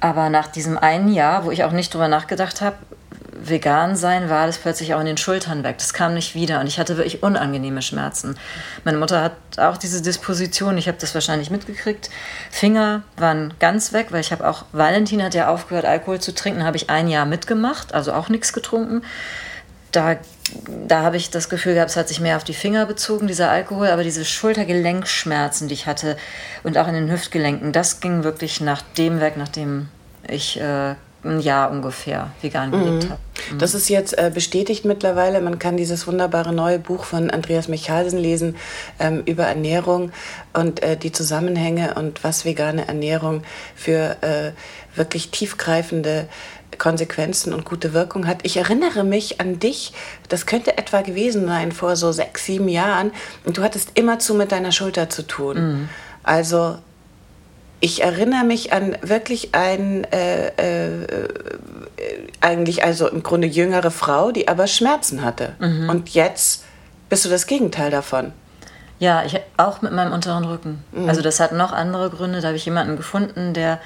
Aber 0.00 0.28
nach 0.28 0.46
diesem 0.48 0.78
einen 0.78 1.12
Jahr, 1.12 1.44
wo 1.44 1.50
ich 1.50 1.64
auch 1.64 1.72
nicht 1.72 1.92
drüber 1.92 2.06
nachgedacht 2.06 2.60
habe, 2.60 2.76
vegan 3.48 3.96
sein, 3.96 4.28
war 4.28 4.46
das 4.46 4.58
plötzlich 4.58 4.94
auch 4.94 5.00
in 5.00 5.06
den 5.06 5.16
Schultern 5.16 5.62
weg. 5.64 5.78
Das 5.78 5.92
kam 5.92 6.14
nicht 6.14 6.34
wieder 6.34 6.60
und 6.60 6.66
ich 6.66 6.78
hatte 6.78 6.96
wirklich 6.96 7.22
unangenehme 7.22 7.82
Schmerzen. 7.82 8.36
Meine 8.84 8.98
Mutter 8.98 9.22
hat 9.22 9.32
auch 9.58 9.76
diese 9.76 10.02
Disposition, 10.02 10.78
ich 10.78 10.88
habe 10.88 10.98
das 11.00 11.14
wahrscheinlich 11.14 11.50
mitgekriegt. 11.50 12.10
Finger 12.50 13.02
waren 13.16 13.54
ganz 13.58 13.92
weg, 13.92 14.08
weil 14.10 14.20
ich 14.20 14.32
habe 14.32 14.48
auch, 14.48 14.64
Valentin 14.72 15.22
hat 15.22 15.34
ja 15.34 15.48
aufgehört, 15.48 15.84
Alkohol 15.84 16.20
zu 16.20 16.34
trinken, 16.34 16.64
habe 16.64 16.76
ich 16.76 16.90
ein 16.90 17.08
Jahr 17.08 17.26
mitgemacht, 17.26 17.94
also 17.94 18.12
auch 18.12 18.28
nichts 18.28 18.52
getrunken. 18.52 19.02
Da, 19.92 20.16
da 20.86 21.02
habe 21.02 21.16
ich 21.16 21.30
das 21.30 21.48
Gefühl 21.48 21.74
gehabt, 21.74 21.90
es 21.90 21.96
hat 21.96 22.08
sich 22.08 22.20
mehr 22.20 22.36
auf 22.36 22.44
die 22.44 22.54
Finger 22.54 22.86
bezogen, 22.86 23.26
dieser 23.26 23.50
Alkohol, 23.50 23.88
aber 23.88 24.02
diese 24.02 24.24
Schultergelenkschmerzen, 24.24 25.68
die 25.68 25.74
ich 25.74 25.86
hatte 25.86 26.16
und 26.64 26.76
auch 26.76 26.88
in 26.88 26.94
den 26.94 27.10
Hüftgelenken, 27.10 27.72
das 27.72 28.00
ging 28.00 28.24
wirklich 28.24 28.60
nach 28.60 28.82
dem 28.82 29.20
weg, 29.20 29.34
nachdem 29.36 29.88
ich 30.28 30.60
äh, 30.60 30.96
ein 31.28 31.40
Jahr 31.40 31.70
ungefähr 31.70 32.30
vegan 32.40 32.70
gelebt 32.70 33.04
mhm. 33.04 33.10
habe. 33.10 33.20
Mhm. 33.52 33.58
Das 33.58 33.74
ist 33.74 33.88
jetzt 33.88 34.16
äh, 34.18 34.30
bestätigt 34.32 34.84
mittlerweile. 34.84 35.40
Man 35.40 35.58
kann 35.58 35.76
dieses 35.76 36.06
wunderbare 36.06 36.52
neue 36.52 36.78
Buch 36.78 37.04
von 37.04 37.30
Andreas 37.30 37.68
Michalsen 37.68 38.18
lesen 38.18 38.56
ähm, 38.98 39.22
über 39.26 39.44
Ernährung 39.44 40.12
und 40.52 40.82
äh, 40.82 40.96
die 40.96 41.12
Zusammenhänge 41.12 41.94
und 41.94 42.24
was 42.24 42.44
vegane 42.44 42.88
Ernährung 42.88 43.42
für 43.74 44.16
äh, 44.22 44.52
wirklich 44.96 45.30
tiefgreifende 45.30 46.28
Konsequenzen 46.78 47.54
und 47.54 47.64
gute 47.64 47.92
Wirkung 47.92 48.26
hat. 48.26 48.38
Ich 48.42 48.56
erinnere 48.56 49.04
mich 49.04 49.40
an 49.40 49.58
dich, 49.58 49.92
das 50.28 50.46
könnte 50.46 50.78
etwa 50.78 51.02
gewesen 51.02 51.46
sein 51.46 51.72
vor 51.72 51.96
so 51.96 52.12
sechs, 52.12 52.44
sieben 52.44 52.68
Jahren, 52.68 53.12
und 53.44 53.56
du 53.56 53.62
hattest 53.62 53.92
immerzu 53.94 54.34
mit 54.34 54.52
deiner 54.52 54.72
Schulter 54.72 55.08
zu 55.08 55.22
tun. 55.26 55.56
Mhm. 55.56 55.88
Also 56.22 56.78
ich 57.80 58.02
erinnere 58.02 58.44
mich 58.44 58.72
an 58.72 58.96
wirklich 59.02 59.54
ein, 59.54 60.04
äh, 60.12 60.48
äh, 60.48 61.06
eigentlich 62.40 62.84
also 62.84 63.08
im 63.08 63.22
Grunde 63.22 63.46
jüngere 63.46 63.90
Frau, 63.90 64.32
die 64.32 64.48
aber 64.48 64.66
Schmerzen 64.66 65.22
hatte. 65.22 65.54
Mhm. 65.58 65.88
Und 65.88 66.10
jetzt 66.10 66.64
bist 67.08 67.24
du 67.24 67.28
das 67.28 67.46
Gegenteil 67.46 67.90
davon. 67.90 68.32
Ja, 68.98 69.24
ich 69.24 69.38
auch 69.58 69.82
mit 69.82 69.92
meinem 69.92 70.12
unteren 70.12 70.44
Rücken. 70.44 70.82
Mhm. 70.92 71.08
Also 71.08 71.20
das 71.20 71.38
hat 71.38 71.52
noch 71.52 71.72
andere 71.72 72.08
Gründe. 72.10 72.40
Da 72.40 72.48
habe 72.48 72.56
ich 72.56 72.64
jemanden 72.64 72.96
gefunden, 72.96 73.52
der 73.52 73.78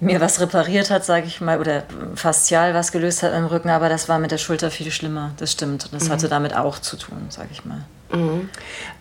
mir 0.00 0.20
was 0.20 0.40
repariert 0.40 0.90
hat, 0.90 1.04
sage 1.04 1.26
ich 1.26 1.40
mal, 1.40 1.58
oder 1.58 1.84
faszial 2.14 2.74
was 2.74 2.92
gelöst 2.92 3.22
hat 3.22 3.32
im 3.32 3.46
Rücken, 3.46 3.70
aber 3.70 3.88
das 3.88 4.08
war 4.08 4.18
mit 4.18 4.30
der 4.30 4.38
Schulter 4.38 4.70
viel 4.70 4.90
schlimmer. 4.90 5.32
Das 5.38 5.52
stimmt. 5.52 5.88
Das 5.92 6.04
mhm. 6.04 6.12
hatte 6.12 6.28
damit 6.28 6.54
auch 6.54 6.78
zu 6.78 6.96
tun, 6.96 7.26
sage 7.30 7.48
ich 7.52 7.64
mal. 7.64 7.84
Mhm. 8.12 8.48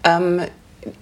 Ähm, 0.04 0.42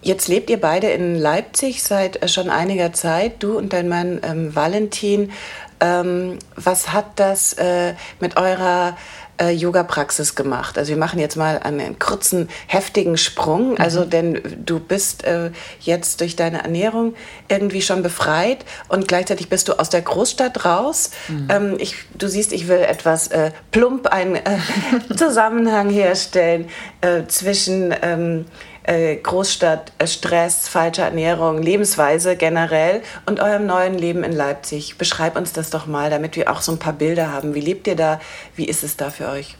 Jetzt 0.01 0.27
lebt 0.27 0.49
ihr 0.49 0.59
beide 0.59 0.87
in 0.87 1.15
Leipzig 1.15 1.83
seit 1.83 2.21
äh, 2.21 2.27
schon 2.27 2.49
einiger 2.49 2.93
Zeit, 2.93 3.43
du 3.43 3.57
und 3.57 3.73
dein 3.73 3.89
Mann 3.89 4.21
ähm, 4.23 4.55
Valentin. 4.55 5.31
Ähm, 5.79 6.39
was 6.55 6.93
hat 6.93 7.05
das 7.17 7.53
äh, 7.53 7.93
mit 8.21 8.37
eurer 8.37 8.95
äh, 9.41 9.49
Yoga-Praxis 9.49 10.35
gemacht? 10.35 10.77
Also 10.77 10.91
wir 10.91 10.97
machen 10.97 11.19
jetzt 11.19 11.35
mal 11.35 11.59
einen 11.59 11.99
kurzen, 11.99 12.47
heftigen 12.67 13.17
Sprung. 13.17 13.71
Mhm. 13.71 13.77
Also 13.79 14.05
denn 14.05 14.41
du 14.65 14.79
bist 14.79 15.25
äh, 15.25 15.51
jetzt 15.81 16.21
durch 16.21 16.37
deine 16.37 16.63
Ernährung 16.63 17.15
irgendwie 17.49 17.81
schon 17.81 18.01
befreit 18.03 18.63
und 18.87 19.09
gleichzeitig 19.09 19.49
bist 19.49 19.67
du 19.67 19.73
aus 19.73 19.89
der 19.89 20.01
Großstadt 20.01 20.63
raus. 20.63 21.11
Mhm. 21.27 21.47
Ähm, 21.49 21.75
ich, 21.79 21.95
du 22.17 22.29
siehst, 22.29 22.53
ich 22.53 22.69
will 22.69 22.79
etwas 22.79 23.27
äh, 23.27 23.51
plump 23.71 24.07
einen 24.07 24.35
äh, 24.35 24.57
Zusammenhang 25.17 25.89
herstellen 25.89 26.69
äh, 27.01 27.23
zwischen 27.27 27.93
ähm, 28.01 28.45
äh, 28.45 28.72
Großstadt, 28.85 29.93
äh, 29.97 30.07
Stress, 30.07 30.67
falsche 30.67 31.03
Ernährung, 31.03 31.61
Lebensweise 31.61 32.35
generell 32.35 33.01
und 33.25 33.39
eurem 33.39 33.65
neuen 33.65 33.97
Leben 33.97 34.23
in 34.23 34.33
Leipzig. 34.33 34.97
Beschreib 34.97 35.37
uns 35.37 35.53
das 35.53 35.69
doch 35.69 35.85
mal, 35.85 36.09
damit 36.09 36.35
wir 36.35 36.51
auch 36.51 36.61
so 36.61 36.73
ein 36.73 36.79
paar 36.79 36.93
Bilder 36.93 37.31
haben. 37.31 37.55
Wie 37.55 37.61
lebt 37.61 37.87
ihr 37.87 37.95
da? 37.95 38.19
Wie 38.55 38.65
ist 38.65 38.83
es 38.83 38.97
da 38.97 39.09
für 39.09 39.29
euch? 39.29 39.55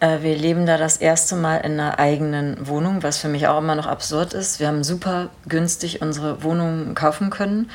Äh, 0.00 0.22
wir 0.22 0.36
leben 0.36 0.64
da 0.64 0.78
das 0.78 0.96
erste 0.96 1.36
Mal 1.36 1.58
in 1.58 1.72
einer 1.72 1.98
eigenen 1.98 2.68
Wohnung, 2.68 3.02
was 3.02 3.18
für 3.18 3.28
mich 3.28 3.48
auch 3.48 3.58
immer 3.58 3.74
noch 3.74 3.86
absurd 3.86 4.32
ist. 4.32 4.60
Wir 4.60 4.68
haben 4.68 4.84
super 4.84 5.30
günstig 5.48 6.00
unsere 6.00 6.42
Wohnung 6.42 6.94
kaufen 6.94 7.30
können. 7.30 7.70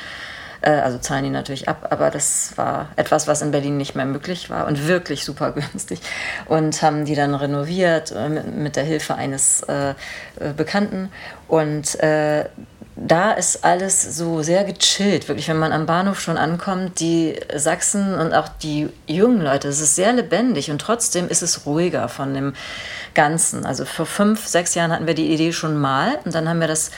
Äh, 0.65 0.71
also 0.71 0.97
zahlen 0.97 1.23
die 1.23 1.29
natürlich 1.29 1.69
ab, 1.69 1.87
aber 1.91 2.09
das 2.09 2.53
war 2.55 2.89
etwas, 2.95 3.27
was 3.27 3.41
in 3.41 3.51
Berlin 3.51 3.77
nicht 3.77 3.95
mehr 3.95 4.05
möglich 4.05 4.49
war 4.49 4.65
und 4.67 4.87
wirklich 4.87 5.23
super 5.23 5.51
günstig. 5.55 6.01
Und 6.47 6.81
haben 6.81 7.05
die 7.05 7.15
dann 7.15 7.35
renoviert 7.35 8.11
äh, 8.11 8.29
mit, 8.29 8.75
der 8.75 8.83
Hilfe 8.83 9.15
eines 9.15 9.61
äh, 9.63 9.93
Bekannten. 10.57 11.09
Und 11.47 11.97
da 12.97 13.31
ist 13.33 13.65
alles 13.65 14.17
so 14.17 14.41
sehr 14.41 14.63
gechillt, 14.63 15.27
wirklich, 15.27 15.49
wenn 15.49 15.59
man 15.59 15.73
am 15.73 15.85
Bahnhof 15.85 16.19
schon 16.19 16.37
ankommt, 16.37 16.99
die 17.01 17.37
Sachsen 17.53 18.15
und 18.15 18.33
auch 18.33 18.47
die 18.47 18.89
jungen 19.05 19.41
Leute, 19.41 19.67
es 19.67 19.81
ist 19.81 19.95
sehr 19.95 20.13
lebendig 20.13 20.71
und 20.71 20.79
trotzdem 20.79 21.27
ist 21.27 21.41
es 21.41 21.65
ruhiger 21.65 22.07
von 22.07 22.33
dem 22.33 22.53
Ganzen. 23.13 23.65
Also 23.65 23.83
vor 23.83 24.05
fünf, 24.05 24.47
sechs 24.47 24.75
Jahren 24.75 24.91
hatten 24.91 25.07
wir 25.07 25.13
die 25.13 25.33
Idee 25.33 25.51
schon 25.51 25.77
mal 25.77 26.19
und 26.23 26.33
dann 26.33 26.47
haben 26.47 26.61
wir 26.61 26.69
das 26.69 26.91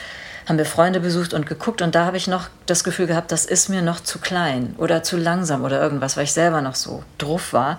haben 0.48 0.56
wir 0.56 0.64
Freunde 0.64 1.00
besucht 1.00 1.34
und 1.34 1.46
geguckt 1.46 1.82
und 1.82 1.94
da 1.94 2.06
habe 2.06 2.16
ich 2.16 2.26
noch 2.26 2.48
das 2.64 2.82
Gefühl 2.82 3.06
gehabt, 3.06 3.32
das 3.32 3.44
ist 3.44 3.68
mir 3.68 3.82
noch 3.82 4.00
zu 4.00 4.18
klein 4.18 4.74
oder 4.78 5.02
zu 5.02 5.18
langsam 5.18 5.62
oder 5.62 5.80
irgendwas, 5.80 6.16
weil 6.16 6.24
ich 6.24 6.32
selber 6.32 6.62
noch 6.62 6.74
so 6.74 7.04
drauf 7.18 7.52
war. 7.52 7.78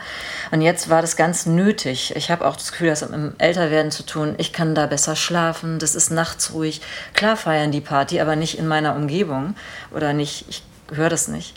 Und 0.51 0.61
jetzt 0.61 0.87
war 0.87 1.01
das 1.01 1.17
ganz 1.17 1.47
nötig. 1.47 2.15
Ich 2.15 2.29
habe 2.29 2.45
auch 2.45 2.55
das 2.55 2.71
Gefühl, 2.71 2.89
das 2.89 3.01
hat 3.01 3.09
mit 3.09 3.19
dem 3.19 3.33
Älterwerden 3.39 3.91
zu 3.91 4.03
tun. 4.03 4.35
Ich 4.37 4.53
kann 4.53 4.75
da 4.75 4.85
besser 4.85 5.15
schlafen, 5.15 5.79
das 5.79 5.95
ist 5.95 6.11
nachts 6.11 6.53
ruhig. 6.53 6.81
Klar 7.13 7.37
feiern 7.37 7.71
die 7.71 7.81
Party, 7.81 8.21
aber 8.21 8.35
nicht 8.35 8.59
in 8.59 8.67
meiner 8.67 8.95
Umgebung 8.95 9.55
oder 9.91 10.13
nicht, 10.13 10.45
ich 10.47 10.61
höre 10.93 11.09
das 11.09 11.27
nicht. 11.27 11.55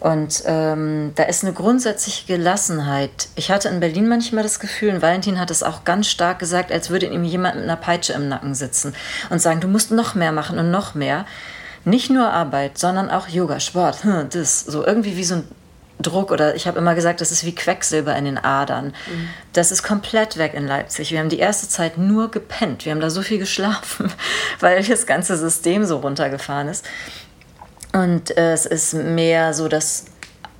Und 0.00 0.44
ähm, 0.46 1.12
da 1.16 1.24
ist 1.24 1.42
eine 1.42 1.52
grundsätzliche 1.52 2.26
Gelassenheit. 2.26 3.28
Ich 3.34 3.50
hatte 3.50 3.68
in 3.68 3.80
Berlin 3.80 4.08
manchmal 4.08 4.44
das 4.44 4.60
Gefühl, 4.60 4.94
und 4.94 5.02
Valentin 5.02 5.40
hat 5.40 5.50
es 5.50 5.62
auch 5.62 5.84
ganz 5.84 6.06
stark 6.06 6.38
gesagt, 6.38 6.70
als 6.70 6.90
würde 6.90 7.06
ihm 7.06 7.24
jemand 7.24 7.56
mit 7.56 7.64
einer 7.64 7.76
Peitsche 7.76 8.12
im 8.12 8.28
Nacken 8.28 8.54
sitzen 8.54 8.94
und 9.30 9.40
sagen, 9.40 9.60
du 9.60 9.68
musst 9.68 9.90
noch 9.90 10.14
mehr 10.14 10.32
machen 10.32 10.58
und 10.58 10.70
noch 10.70 10.94
mehr. 10.94 11.26
Nicht 11.84 12.10
nur 12.10 12.30
Arbeit, 12.30 12.78
sondern 12.78 13.10
auch 13.10 13.28
Yoga, 13.28 13.60
Sport, 13.60 14.04
hm, 14.04 14.28
das, 14.30 14.60
so 14.60 14.86
irgendwie 14.86 15.16
wie 15.16 15.24
so 15.24 15.36
ein 15.36 15.48
Druck 16.00 16.30
oder 16.30 16.54
ich 16.54 16.66
habe 16.66 16.78
immer 16.78 16.94
gesagt, 16.94 17.20
das 17.20 17.32
ist 17.32 17.44
wie 17.44 17.54
Quecksilber 17.54 18.14
in 18.16 18.24
den 18.24 18.38
Adern. 18.38 18.86
Mhm. 18.86 19.28
Das 19.52 19.72
ist 19.72 19.82
komplett 19.82 20.36
weg 20.36 20.54
in 20.54 20.66
Leipzig. 20.66 21.10
Wir 21.10 21.18
haben 21.18 21.28
die 21.28 21.38
erste 21.38 21.68
Zeit 21.68 21.98
nur 21.98 22.30
gepennt. 22.30 22.84
Wir 22.84 22.92
haben 22.92 23.00
da 23.00 23.10
so 23.10 23.22
viel 23.22 23.38
geschlafen, 23.38 24.12
weil 24.60 24.82
das 24.84 25.06
ganze 25.06 25.36
System 25.36 25.84
so 25.84 25.96
runtergefahren 25.96 26.68
ist. 26.68 26.84
Und 27.92 28.36
äh, 28.36 28.52
es 28.52 28.66
ist 28.66 28.94
mehr 28.94 29.54
so, 29.54 29.68
dass 29.68 30.06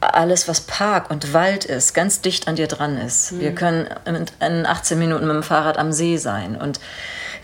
alles, 0.01 0.47
was 0.47 0.61
Park 0.61 1.11
und 1.11 1.33
Wald 1.33 1.65
ist, 1.65 1.93
ganz 1.93 2.21
dicht 2.21 2.47
an 2.49 2.57
dir 2.57 2.69
dran 2.69 2.97
ist. 2.97 3.33
Mhm. 3.33 3.41
Wir 3.41 3.55
können 3.55 3.89
in 4.41 4.67
18 4.67 4.99
Minuten 4.99 5.27
mit 5.27 5.35
dem 5.35 5.43
Fahrrad 5.43 5.77
am 5.77 5.93
See 5.93 6.17
sein. 6.17 6.57
Und 6.57 6.81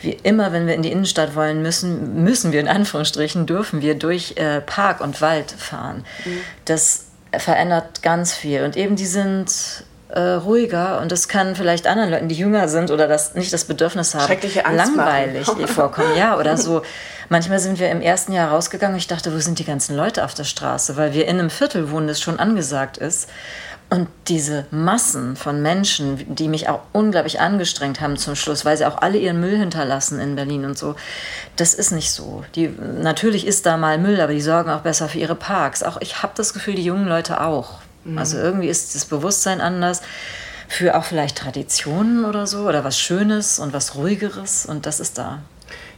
wie 0.00 0.12
immer, 0.12 0.52
wenn 0.52 0.66
wir 0.66 0.74
in 0.74 0.82
die 0.82 0.92
Innenstadt 0.92 1.34
wollen 1.34 1.62
müssen, 1.62 2.22
müssen 2.22 2.52
wir 2.52 2.60
in 2.60 2.68
Anführungsstrichen, 2.68 3.46
dürfen 3.46 3.80
wir 3.80 3.94
durch 3.94 4.34
äh, 4.36 4.60
Park 4.60 5.00
und 5.00 5.20
Wald 5.20 5.50
fahren. 5.50 6.04
Mhm. 6.24 6.40
Das 6.64 7.06
verändert 7.36 8.02
ganz 8.02 8.34
viel. 8.34 8.62
Und 8.62 8.76
eben 8.76 8.96
die 8.96 9.06
sind 9.06 9.84
äh, 10.14 10.20
ruhiger 10.34 11.00
und 11.00 11.10
das 11.10 11.26
kann 11.26 11.56
vielleicht 11.56 11.88
anderen 11.88 12.10
Leuten, 12.10 12.28
die 12.28 12.36
jünger 12.36 12.68
sind 12.68 12.92
oder 12.92 13.08
das 13.08 13.34
nicht 13.34 13.52
das 13.52 13.64
Bedürfnis 13.64 14.14
haben, 14.14 14.32
langweilig 14.72 15.46
vorkommen. 15.66 16.16
Ja, 16.16 16.38
oder 16.38 16.56
so. 16.56 16.82
Manchmal 17.28 17.58
sind 17.58 17.80
wir 17.80 17.90
im 17.90 18.00
ersten 18.00 18.32
Jahr 18.32 18.50
rausgegangen 18.50 18.94
und 18.94 19.00
ich 19.00 19.08
dachte, 19.08 19.34
wo 19.34 19.38
sind 19.38 19.58
die 19.58 19.64
ganzen 19.64 19.96
Leute 19.96 20.24
auf 20.24 20.34
der 20.34 20.44
Straße? 20.44 20.96
Weil 20.96 21.14
wir 21.14 21.26
in 21.26 21.38
einem 21.38 21.50
Viertel 21.50 21.90
wohnen, 21.90 22.06
das 22.06 22.20
schon 22.20 22.38
angesagt 22.38 22.96
ist. 22.96 23.28
Und 23.90 24.08
diese 24.28 24.66
Massen 24.70 25.36
von 25.36 25.62
Menschen, 25.62 26.34
die 26.34 26.48
mich 26.48 26.68
auch 26.68 26.80
unglaublich 26.92 27.40
angestrengt 27.40 28.00
haben 28.00 28.16
zum 28.16 28.34
Schluss, 28.34 28.64
weil 28.64 28.76
sie 28.76 28.86
auch 28.86 28.98
alle 28.98 29.18
ihren 29.18 29.40
Müll 29.40 29.58
hinterlassen 29.58 30.20
in 30.20 30.36
Berlin 30.36 30.64
und 30.64 30.78
so, 30.78 30.94
das 31.56 31.74
ist 31.74 31.90
nicht 31.90 32.10
so. 32.10 32.44
Die, 32.54 32.68
natürlich 32.68 33.46
ist 33.46 33.66
da 33.66 33.76
mal 33.76 33.98
Müll, 33.98 34.20
aber 34.20 34.32
die 34.32 34.40
sorgen 34.40 34.70
auch 34.70 34.80
besser 34.80 35.08
für 35.08 35.18
ihre 35.18 35.34
Parks. 35.34 35.82
Auch 35.82 36.00
ich 36.00 36.22
habe 36.22 36.32
das 36.36 36.54
Gefühl, 36.54 36.74
die 36.76 36.84
jungen 36.84 37.06
Leute 37.06 37.40
auch. 37.40 37.83
Mhm. 38.04 38.18
Also 38.18 38.38
irgendwie 38.38 38.68
ist 38.68 38.94
das 38.94 39.04
Bewusstsein 39.04 39.60
anders 39.60 40.02
für 40.68 40.96
auch 40.96 41.04
vielleicht 41.04 41.38
Traditionen 41.38 42.24
oder 42.24 42.46
so 42.46 42.68
oder 42.68 42.84
was 42.84 42.98
Schönes 42.98 43.58
und 43.58 43.72
was 43.72 43.94
Ruhigeres 43.94 44.66
und 44.66 44.86
das 44.86 45.00
ist 45.00 45.18
da. 45.18 45.42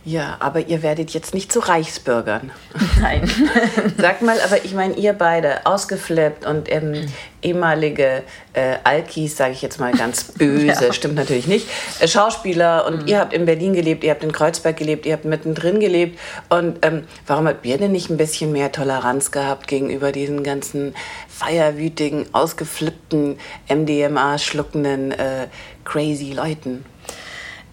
Ja, 0.07 0.37
aber 0.39 0.69
ihr 0.69 0.85
werdet 0.85 1.11
jetzt 1.11 1.35
nicht 1.35 1.51
zu 1.51 1.59
Reichsbürgern. 1.59 2.53
Nein. 3.01 3.29
Sag 3.99 4.23
mal, 4.23 4.41
aber 4.41 4.65
ich 4.65 4.73
meine, 4.73 4.95
ihr 4.95 5.13
beide, 5.13 5.67
ausgeflippt 5.67 6.47
und 6.47 6.71
ähm, 6.71 7.09
ehemalige 7.43 8.23
äh, 8.53 8.77
Alkis, 8.85 9.37
sage 9.37 9.55
ich 9.55 9.63
jetzt 9.63 9.81
mal 9.81 9.91
ganz 9.91 10.23
böse, 10.39 10.67
ja. 10.67 10.93
stimmt 10.93 11.17
natürlich 11.17 11.49
nicht, 11.49 11.67
äh, 11.99 12.07
Schauspieler 12.07 12.87
und 12.87 13.03
mhm. 13.03 13.09
ihr 13.09 13.19
habt 13.19 13.33
in 13.33 13.47
Berlin 13.47 13.73
gelebt, 13.73 14.05
ihr 14.05 14.13
habt 14.13 14.23
in 14.23 14.31
Kreuzberg 14.31 14.77
gelebt, 14.77 15.07
ihr 15.07 15.13
habt 15.15 15.25
mittendrin 15.25 15.81
gelebt. 15.81 16.21
Und 16.51 16.87
ähm, 16.87 17.03
warum 17.27 17.49
habt 17.49 17.67
ihr 17.67 17.77
denn 17.77 17.91
nicht 17.91 18.09
ein 18.09 18.17
bisschen 18.17 18.53
mehr 18.53 18.71
Toleranz 18.71 19.33
gehabt 19.33 19.67
gegenüber 19.67 20.13
diesen 20.13 20.45
ganzen 20.45 20.95
feierwütigen, 21.29 22.33
ausgeflippten, 22.33 23.41
MDMA-schluckenden, 23.69 25.11
äh, 25.11 25.49
crazy 25.85 26.33
Leuten? 26.33 26.85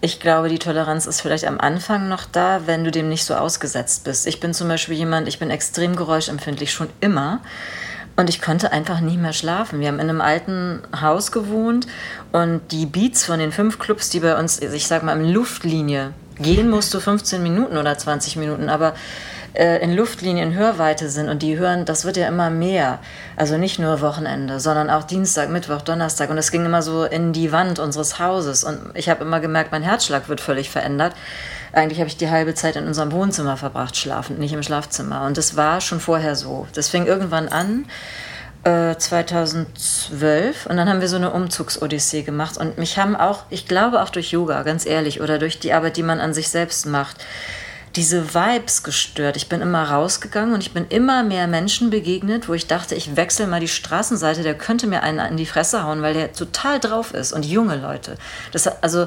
Ich 0.04 0.20
glaube, 0.20 0.50
die 0.50 0.58
Toleranz 0.58 1.06
ist 1.06 1.22
vielleicht 1.22 1.46
am 1.46 1.58
Anfang 1.58 2.10
noch 2.10 2.26
da, 2.30 2.66
wenn 2.66 2.84
du 2.84 2.90
dem 2.90 3.08
nicht 3.08 3.24
so 3.24 3.36
ausgesetzt 3.36 4.04
bist. 4.04 4.26
Ich 4.26 4.38
bin 4.38 4.52
zum 4.52 4.68
Beispiel 4.68 4.94
jemand, 4.96 5.28
ich 5.28 5.38
bin 5.38 5.48
extrem 5.48 5.96
geräuschempfindlich 5.96 6.72
schon 6.72 6.90
immer. 7.00 7.40
Und 8.14 8.28
ich 8.28 8.42
konnte 8.42 8.70
einfach 8.70 9.00
nie 9.00 9.16
mehr 9.16 9.32
schlafen. 9.32 9.80
Wir 9.80 9.88
haben 9.88 10.00
in 10.00 10.10
einem 10.10 10.20
alten 10.20 10.82
Haus 11.00 11.32
gewohnt 11.32 11.86
und 12.32 12.60
die 12.70 12.84
Beats 12.84 13.24
von 13.24 13.38
den 13.38 13.50
fünf 13.50 13.78
Clubs, 13.78 14.10
die 14.10 14.20
bei 14.20 14.38
uns, 14.38 14.60
ich 14.60 14.86
sag 14.86 15.04
mal, 15.04 15.18
in 15.18 15.32
Luftlinie 15.32 16.12
gehen 16.38 16.68
musst 16.68 16.92
du 16.92 17.00
15 17.00 17.42
Minuten 17.42 17.78
oder 17.78 17.96
20 17.96 18.36
Minuten, 18.36 18.68
aber 18.68 18.92
äh, 19.54 19.82
in 19.82 19.94
Luftlinien 19.94 20.54
Hörweite 20.54 21.08
sind 21.08 21.28
und 21.28 21.42
die 21.42 21.58
hören, 21.58 21.84
das 21.84 22.04
wird 22.04 22.16
ja 22.16 22.26
immer 22.26 22.50
mehr. 22.50 22.98
Also 23.36 23.56
nicht 23.56 23.78
nur 23.78 24.00
Wochenende, 24.00 24.58
sondern 24.60 24.90
auch 24.90 25.04
Dienstag, 25.04 25.48
Mittwoch, 25.48 25.82
Donnerstag. 25.82 26.30
Und 26.30 26.38
es 26.38 26.50
ging 26.50 26.66
immer 26.66 26.82
so 26.82 27.04
in 27.04 27.32
die 27.32 27.52
Wand 27.52 27.78
unseres 27.78 28.18
Hauses. 28.18 28.64
Und 28.64 28.80
ich 28.94 29.08
habe 29.08 29.24
immer 29.24 29.40
gemerkt, 29.40 29.70
mein 29.70 29.82
Herzschlag 29.82 30.28
wird 30.28 30.40
völlig 30.40 30.70
verändert. 30.70 31.14
Eigentlich 31.72 32.00
habe 32.00 32.08
ich 32.08 32.16
die 32.16 32.30
halbe 32.30 32.54
Zeit 32.54 32.76
in 32.76 32.86
unserem 32.86 33.12
Wohnzimmer 33.12 33.56
verbracht, 33.56 33.96
schlafend, 33.96 34.38
nicht 34.38 34.52
im 34.52 34.62
Schlafzimmer. 34.62 35.24
Und 35.24 35.38
das 35.38 35.56
war 35.56 35.80
schon 35.80 36.00
vorher 36.00 36.34
so. 36.34 36.66
Das 36.74 36.88
fing 36.88 37.06
irgendwann 37.06 37.48
an. 37.48 37.86
2012 38.64 40.22
äh, 40.64 40.68
und 40.70 40.78
dann 40.78 40.88
haben 40.88 41.02
wir 41.02 41.08
so 41.08 41.16
eine 41.16 41.32
Umzugsodyssee 41.32 42.22
gemacht 42.22 42.56
und 42.56 42.78
mich 42.78 42.98
haben 42.98 43.14
auch, 43.14 43.42
ich 43.50 43.68
glaube 43.68 44.02
auch 44.02 44.08
durch 44.08 44.30
Yoga, 44.30 44.62
ganz 44.62 44.86
ehrlich, 44.86 45.20
oder 45.20 45.38
durch 45.38 45.60
die 45.60 45.74
Arbeit, 45.74 45.98
die 45.98 46.02
man 46.02 46.18
an 46.18 46.32
sich 46.32 46.48
selbst 46.48 46.86
macht, 46.86 47.22
diese 47.96 48.34
Vibes 48.34 48.82
gestört. 48.82 49.36
Ich 49.36 49.48
bin 49.48 49.60
immer 49.60 49.90
rausgegangen 49.90 50.54
und 50.54 50.60
ich 50.60 50.72
bin 50.72 50.86
immer 50.88 51.22
mehr 51.22 51.46
Menschen 51.46 51.90
begegnet, 51.90 52.48
wo 52.48 52.54
ich 52.54 52.66
dachte, 52.66 52.94
ich 52.94 53.16
wechsle 53.16 53.46
mal 53.46 53.60
die 53.60 53.68
Straßenseite, 53.68 54.42
der 54.42 54.54
könnte 54.54 54.86
mir 54.86 55.02
einen 55.02 55.20
in 55.30 55.36
die 55.36 55.46
Fresse 55.46 55.84
hauen, 55.84 56.02
weil 56.02 56.14
der 56.14 56.32
total 56.32 56.80
drauf 56.80 57.14
ist 57.14 57.32
und 57.32 57.44
junge 57.44 57.76
Leute. 57.76 58.16
Das, 58.52 58.66
also 58.82 59.06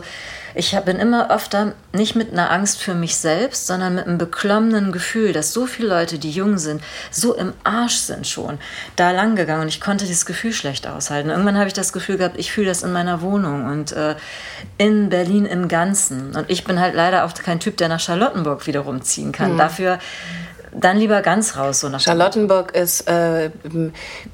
ich 0.58 0.78
bin 0.82 0.98
immer 0.98 1.32
öfter 1.32 1.74
nicht 1.94 2.16
mit 2.16 2.32
einer 2.32 2.52
Angst 2.52 2.82
für 2.82 2.94
mich 2.94 3.16
selbst, 3.18 3.68
sondern 3.68 3.96
mit 3.96 4.08
einem 4.08 4.18
beklommenen 4.18 4.92
Gefühl, 4.92 5.32
dass 5.32 5.54
so 5.54 5.66
viele 5.66 5.90
Leute, 5.90 6.20
die 6.20 6.32
jung 6.32 6.58
sind, 6.58 6.82
so 7.12 7.36
im 7.36 7.54
Arsch 7.64 7.98
sind 7.98 8.28
schon, 8.28 8.58
da 8.96 9.12
lang 9.12 9.36
gegangen 9.36 9.62
und 9.64 9.68
ich 9.68 9.82
konnte 9.82 10.06
dieses 10.06 10.26
Gefühl 10.26 10.54
schlecht 10.54 10.88
aushalten. 10.88 11.30
Irgendwann 11.30 11.58
habe 11.58 11.68
ich 11.68 11.74
das 11.74 11.94
Gefühl 11.94 12.18
gehabt, 12.18 12.38
ich 12.38 12.52
fühle 12.52 12.68
das 12.68 12.84
in 12.84 12.92
meiner 12.92 13.22
Wohnung 13.22 13.66
und 13.66 13.92
äh, 13.92 14.16
in 14.78 15.10
Berlin 15.10 15.46
im 15.46 15.68
Ganzen. 15.68 16.36
Und 16.36 16.50
ich 16.50 16.64
bin 16.64 16.80
halt 16.80 16.96
leider 16.96 17.26
auch 17.26 17.34
kein 17.34 17.60
Typ, 17.60 17.78
der 17.78 17.90
nach 17.90 18.00
Charlottenburg 18.00 18.68
wiederum 18.68 19.02
ziehen 19.02 19.32
kann. 19.32 19.54
Mhm. 19.54 19.58
Dafür 19.58 20.00
dann 20.80 20.98
lieber 20.98 21.22
ganz 21.22 21.58
raus. 21.58 21.80
So 21.80 21.90
nach 21.90 22.00
Charlottenburg 22.00 22.76
ist, 22.76 23.08
äh, 23.08 23.50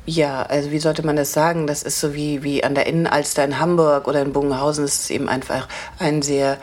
ja, 0.06 0.44
also 0.44 0.72
wie 0.72 0.80
sollte 0.80 1.06
man 1.06 1.16
das 1.16 1.34
sagen? 1.34 1.68
Das 1.68 1.84
ist 1.84 2.00
so 2.00 2.14
wie, 2.14 2.44
wie 2.44 2.64
an 2.64 2.76
der 2.76 2.88
Innenalster 2.88 3.44
in 3.44 3.60
Hamburg 3.60 4.08
oder 4.08 4.22
in 4.22 4.34
Bungenhausen. 4.34 4.84
Es 4.84 5.02
ist 5.02 5.12
eben 5.12 5.30
einfach 5.30 5.68
ein 6.00 6.22
sehr 6.22 6.58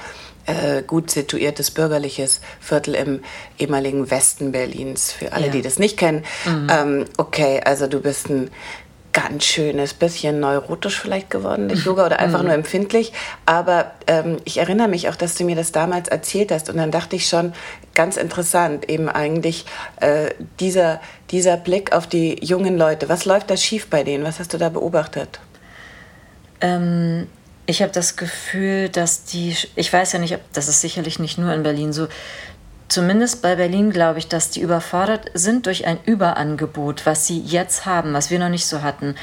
äh, 0.46 0.82
gut 0.82 1.10
situiertes 1.10 1.70
bürgerliches 1.70 2.40
Viertel 2.60 2.94
im 2.94 3.20
ehemaligen 3.58 4.10
Westen 4.10 4.52
Berlins. 4.52 5.12
Für 5.12 5.32
alle, 5.32 5.46
ja. 5.46 5.52
die 5.52 5.62
das 5.62 5.78
nicht 5.78 5.96
kennen. 5.96 6.24
Mhm. 6.44 6.68
Ähm, 6.70 7.04
okay, 7.16 7.60
also 7.64 7.86
du 7.86 8.00
bist 8.00 8.28
ein 8.28 8.50
ganz 9.12 9.44
schönes 9.44 9.94
bisschen 9.94 10.40
neurotisch 10.40 11.00
vielleicht 11.00 11.30
geworden 11.30 11.68
durch 11.68 11.84
Yoga 11.84 12.06
oder 12.06 12.20
einfach 12.20 12.40
mhm. 12.40 12.46
nur 12.46 12.54
empfindlich. 12.54 13.12
Aber 13.46 13.92
ähm, 14.06 14.38
ich 14.44 14.58
erinnere 14.58 14.88
mich 14.88 15.08
auch, 15.08 15.16
dass 15.16 15.34
du 15.34 15.44
mir 15.44 15.56
das 15.56 15.72
damals 15.72 16.08
erzählt 16.08 16.52
hast 16.52 16.70
und 16.70 16.76
dann 16.76 16.90
dachte 16.90 17.16
ich 17.16 17.26
schon, 17.26 17.52
ganz 17.94 18.16
interessant, 18.16 18.88
eben 18.88 19.08
eigentlich 19.08 19.66
äh, 20.00 20.30
dieser, 20.60 21.00
dieser 21.30 21.56
Blick 21.56 21.92
auf 21.92 22.06
die 22.06 22.44
jungen 22.44 22.78
Leute. 22.78 23.08
Was 23.08 23.24
läuft 23.24 23.50
da 23.50 23.56
schief 23.56 23.88
bei 23.88 24.04
denen? 24.04 24.24
Was 24.24 24.38
hast 24.38 24.54
du 24.54 24.58
da 24.58 24.68
beobachtet? 24.68 25.40
Ähm, 26.60 27.26
ich 27.66 27.82
habe 27.82 27.92
das 27.92 28.16
Gefühl, 28.16 28.88
dass 28.88 29.24
die, 29.24 29.56
ich 29.76 29.92
weiß 29.92 30.12
ja 30.12 30.18
nicht, 30.18 30.34
ob, 30.34 30.40
das 30.52 30.68
ist 30.68 30.80
sicherlich 30.80 31.18
nicht 31.18 31.38
nur 31.38 31.52
in 31.52 31.62
Berlin 31.62 31.92
so, 31.92 32.08
zumindest 32.90 33.42
bei 33.42 33.56
Berlin 33.56 33.90
glaube 33.90 34.18
ich, 34.18 34.28
dass 34.28 34.50
die 34.50 34.60
überfordert 34.60 35.30
sind 35.34 35.66
durch 35.66 35.86
ein 35.86 35.98
Überangebot, 36.04 37.06
was 37.06 37.26
sie 37.26 37.40
jetzt 37.40 37.86
haben, 37.86 38.12
was 38.12 38.30
wir 38.30 38.38
noch 38.38 38.48
nicht 38.48 38.66
so 38.66 38.82
hatten. 38.82 39.14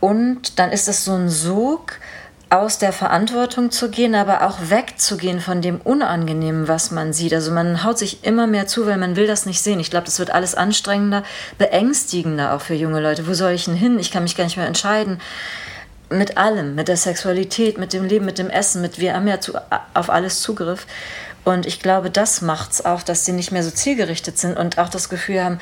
Und 0.00 0.58
dann 0.58 0.70
ist 0.70 0.88
es 0.88 1.04
so 1.04 1.14
ein 1.14 1.28
Sog, 1.28 1.98
aus 2.50 2.78
der 2.78 2.92
Verantwortung 2.92 3.70
zu 3.70 3.90
gehen, 3.90 4.14
aber 4.14 4.46
auch 4.46 4.56
wegzugehen 4.70 5.40
von 5.40 5.60
dem 5.60 5.80
Unangenehmen, 5.80 6.66
was 6.66 6.90
man 6.90 7.12
sieht. 7.12 7.34
Also 7.34 7.52
man 7.52 7.84
haut 7.84 7.98
sich 7.98 8.24
immer 8.24 8.46
mehr 8.46 8.66
zu, 8.66 8.86
weil 8.86 8.96
man 8.96 9.16
will 9.16 9.26
das 9.26 9.44
nicht 9.44 9.60
sehen. 9.60 9.80
Ich 9.80 9.90
glaube, 9.90 10.06
das 10.06 10.18
wird 10.18 10.30
alles 10.30 10.54
anstrengender, 10.54 11.24
beängstigender 11.58 12.54
auch 12.54 12.62
für 12.62 12.74
junge 12.74 13.00
Leute. 13.00 13.26
Wo 13.26 13.34
soll 13.34 13.52
ich 13.52 13.66
denn 13.66 13.74
hin? 13.74 13.98
Ich 13.98 14.10
kann 14.10 14.22
mich 14.22 14.36
gar 14.36 14.44
nicht 14.44 14.56
mehr 14.56 14.66
entscheiden. 14.66 15.20
Mit 16.10 16.38
allem, 16.38 16.74
mit 16.74 16.88
der 16.88 16.96
Sexualität, 16.96 17.76
mit 17.76 17.92
dem 17.92 18.04
Leben, 18.04 18.24
mit 18.24 18.38
dem 18.38 18.48
Essen, 18.48 18.80
mit 18.80 18.98
wir 18.98 19.12
haben 19.12 19.28
ja 19.28 19.40
zu, 19.40 19.52
auf 19.92 20.08
alles 20.08 20.40
Zugriff. 20.40 20.86
Und 21.48 21.64
ich 21.64 21.80
glaube, 21.80 22.10
das 22.10 22.42
macht 22.42 22.72
es 22.72 22.84
auch, 22.84 23.02
dass 23.02 23.24
sie 23.24 23.32
nicht 23.32 23.52
mehr 23.52 23.62
so 23.62 23.70
zielgerichtet 23.70 24.36
sind 24.36 24.58
und 24.58 24.76
auch 24.76 24.90
das 24.90 25.08
Gefühl 25.08 25.42
haben, 25.42 25.58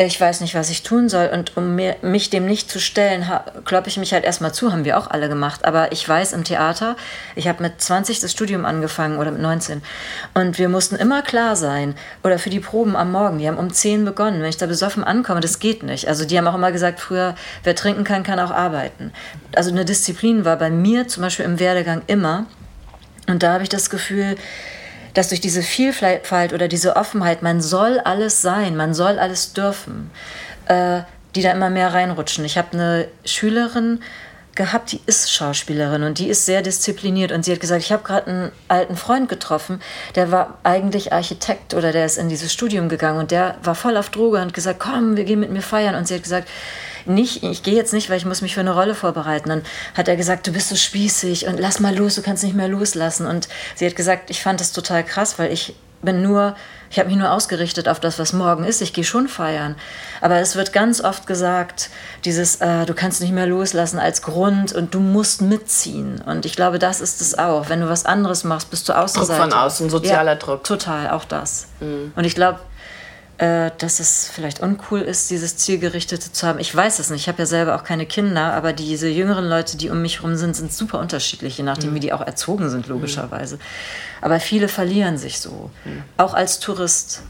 ich 0.00 0.20
weiß 0.20 0.42
nicht, 0.42 0.54
was 0.54 0.70
ich 0.70 0.84
tun 0.84 1.08
soll. 1.08 1.28
Und 1.32 1.56
um 1.56 1.74
mir, 1.74 1.96
mich 2.02 2.30
dem 2.30 2.46
nicht 2.46 2.70
zu 2.70 2.78
stellen, 2.78 3.28
kloppe 3.64 3.88
ich 3.88 3.96
mich 3.96 4.12
halt 4.12 4.24
erstmal 4.24 4.54
zu, 4.54 4.70
haben 4.70 4.84
wir 4.84 4.96
auch 4.96 5.10
alle 5.10 5.28
gemacht. 5.28 5.64
Aber 5.64 5.90
ich 5.90 6.08
weiß 6.08 6.34
im 6.34 6.44
Theater, 6.44 6.94
ich 7.34 7.48
habe 7.48 7.64
mit 7.64 7.82
20 7.82 8.20
das 8.20 8.30
Studium 8.30 8.64
angefangen 8.64 9.18
oder 9.18 9.32
mit 9.32 9.42
19. 9.42 9.82
Und 10.34 10.56
wir 10.56 10.68
mussten 10.68 10.94
immer 10.94 11.22
klar 11.22 11.56
sein, 11.56 11.96
oder 12.22 12.38
für 12.38 12.50
die 12.50 12.60
Proben 12.60 12.94
am 12.94 13.10
Morgen, 13.10 13.38
die 13.38 13.48
haben 13.48 13.58
um 13.58 13.72
10 13.72 14.04
begonnen. 14.04 14.40
Wenn 14.40 14.50
ich 14.50 14.56
da 14.56 14.66
besoffen 14.66 15.02
ankomme, 15.02 15.40
das 15.40 15.58
geht 15.58 15.82
nicht. 15.82 16.06
Also 16.06 16.26
die 16.26 16.38
haben 16.38 16.46
auch 16.46 16.54
immer 16.54 16.70
gesagt, 16.70 17.00
früher, 17.00 17.34
wer 17.64 17.74
trinken 17.74 18.04
kann, 18.04 18.22
kann 18.22 18.38
auch 18.38 18.52
arbeiten. 18.52 19.12
Also 19.52 19.72
eine 19.72 19.84
Disziplin 19.84 20.44
war 20.44 20.58
bei 20.58 20.70
mir 20.70 21.08
zum 21.08 21.24
Beispiel 21.24 21.44
im 21.44 21.58
Werdegang 21.58 22.02
immer. 22.06 22.46
Und 23.26 23.42
da 23.42 23.54
habe 23.54 23.64
ich 23.64 23.68
das 23.68 23.90
Gefühl, 23.90 24.36
dass 25.18 25.30
durch 25.30 25.40
diese 25.40 25.62
Vielfalt 25.62 26.52
oder 26.52 26.68
diese 26.68 26.94
Offenheit, 26.94 27.42
man 27.42 27.60
soll 27.60 27.98
alles 27.98 28.40
sein, 28.40 28.76
man 28.76 28.94
soll 28.94 29.18
alles 29.18 29.52
dürfen, 29.52 30.12
äh, 30.66 31.00
die 31.34 31.42
da 31.42 31.50
immer 31.50 31.70
mehr 31.70 31.92
reinrutschen. 31.92 32.44
Ich 32.44 32.56
habe 32.56 32.68
eine 32.74 33.08
Schülerin 33.24 33.98
gehabt, 34.54 34.92
die 34.92 35.00
ist 35.06 35.32
Schauspielerin 35.32 36.04
und 36.04 36.20
die 36.20 36.28
ist 36.28 36.46
sehr 36.46 36.62
diszipliniert 36.62 37.32
und 37.32 37.44
sie 37.44 37.50
hat 37.50 37.58
gesagt, 37.58 37.82
ich 37.82 37.90
habe 37.90 38.04
gerade 38.04 38.30
einen 38.30 38.52
alten 38.68 38.96
Freund 38.96 39.28
getroffen, 39.28 39.82
der 40.14 40.30
war 40.30 40.58
eigentlich 40.62 41.12
Architekt 41.12 41.74
oder 41.74 41.90
der 41.90 42.06
ist 42.06 42.16
in 42.16 42.28
dieses 42.28 42.52
Studium 42.52 42.88
gegangen 42.88 43.18
und 43.18 43.32
der 43.32 43.56
war 43.60 43.74
voll 43.74 43.96
auf 43.96 44.10
Droge 44.10 44.40
und 44.40 44.54
gesagt, 44.54 44.78
komm, 44.78 45.16
wir 45.16 45.24
gehen 45.24 45.40
mit 45.40 45.50
mir 45.50 45.62
feiern 45.62 45.96
und 45.96 46.06
sie 46.06 46.14
hat 46.14 46.22
gesagt, 46.22 46.46
nicht, 47.06 47.42
ich 47.42 47.62
gehe 47.62 47.74
jetzt 47.74 47.92
nicht, 47.92 48.10
weil 48.10 48.18
ich 48.18 48.24
muss 48.24 48.42
mich 48.42 48.54
für 48.54 48.60
eine 48.60 48.74
Rolle 48.74 48.94
vorbereiten. 48.94 49.48
Dann 49.48 49.62
hat 49.94 50.08
er 50.08 50.16
gesagt, 50.16 50.46
du 50.46 50.52
bist 50.52 50.68
so 50.68 50.76
spießig 50.76 51.46
und 51.46 51.58
lass 51.58 51.80
mal 51.80 51.96
los, 51.96 52.14
du 52.14 52.22
kannst 52.22 52.44
nicht 52.44 52.56
mehr 52.56 52.68
loslassen. 52.68 53.26
Und 53.26 53.48
sie 53.74 53.86
hat 53.86 53.96
gesagt, 53.96 54.30
ich 54.30 54.42
fand 54.42 54.60
das 54.60 54.72
total 54.72 55.04
krass, 55.04 55.38
weil 55.38 55.52
ich 55.52 55.74
bin 56.02 56.22
nur, 56.22 56.54
ich 56.90 56.98
habe 56.98 57.08
mich 57.08 57.18
nur 57.18 57.32
ausgerichtet 57.32 57.88
auf 57.88 58.00
das, 58.00 58.18
was 58.18 58.32
morgen 58.32 58.64
ist. 58.64 58.80
Ich 58.80 58.92
gehe 58.92 59.04
schon 59.04 59.28
feiern. 59.28 59.74
Aber 60.20 60.36
es 60.36 60.56
wird 60.56 60.72
ganz 60.72 61.02
oft 61.02 61.26
gesagt, 61.26 61.90
dieses, 62.24 62.56
äh, 62.56 62.86
du 62.86 62.94
kannst 62.94 63.20
nicht 63.20 63.32
mehr 63.32 63.46
loslassen 63.46 63.98
als 63.98 64.22
Grund 64.22 64.72
und 64.72 64.94
du 64.94 65.00
musst 65.00 65.42
mitziehen. 65.42 66.22
Und 66.24 66.46
ich 66.46 66.54
glaube, 66.54 66.78
das 66.78 67.00
ist 67.00 67.20
es 67.20 67.36
auch. 67.36 67.68
Wenn 67.68 67.80
du 67.80 67.88
was 67.88 68.06
anderes 68.06 68.44
machst, 68.44 68.70
bist 68.70 68.88
du 68.88 68.96
Außenseiter. 68.96 69.42
Druck 69.42 69.50
von 69.50 69.60
außen, 69.60 69.90
sozialer 69.90 70.32
ja, 70.32 70.38
Druck. 70.38 70.64
Total, 70.64 71.10
auch 71.10 71.24
das. 71.24 71.66
Mhm. 71.80 72.12
Und 72.14 72.24
ich 72.24 72.34
glaube, 72.34 72.60
äh, 73.38 73.70
dass 73.78 74.00
es 74.00 74.28
vielleicht 74.28 74.60
uncool 74.60 75.00
ist, 75.00 75.30
dieses 75.30 75.56
Zielgerichtete 75.56 76.32
zu 76.32 76.46
haben. 76.46 76.58
Ich 76.58 76.74
weiß 76.74 76.98
es 76.98 77.10
nicht. 77.10 77.22
Ich 77.22 77.28
habe 77.28 77.38
ja 77.38 77.46
selber 77.46 77.76
auch 77.76 77.84
keine 77.84 78.04
Kinder, 78.04 78.52
aber 78.52 78.72
diese 78.72 79.08
jüngeren 79.08 79.48
Leute, 79.48 79.76
die 79.76 79.90
um 79.90 80.02
mich 80.02 80.16
herum 80.16 80.36
sind, 80.36 80.56
sind 80.56 80.72
super 80.72 80.98
unterschiedlich, 80.98 81.56
je 81.56 81.64
nachdem, 81.64 81.90
mhm. 81.90 81.94
wie 81.94 82.00
die 82.00 82.12
auch 82.12 82.20
erzogen 82.20 82.68
sind, 82.68 82.88
logischerweise. 82.88 83.56
Mhm. 83.56 83.60
Aber 84.20 84.40
viele 84.40 84.68
verlieren 84.68 85.18
sich 85.18 85.38
so, 85.38 85.70
mhm. 85.84 86.02
auch 86.16 86.34
als 86.34 86.58
Tourist. 86.58 87.22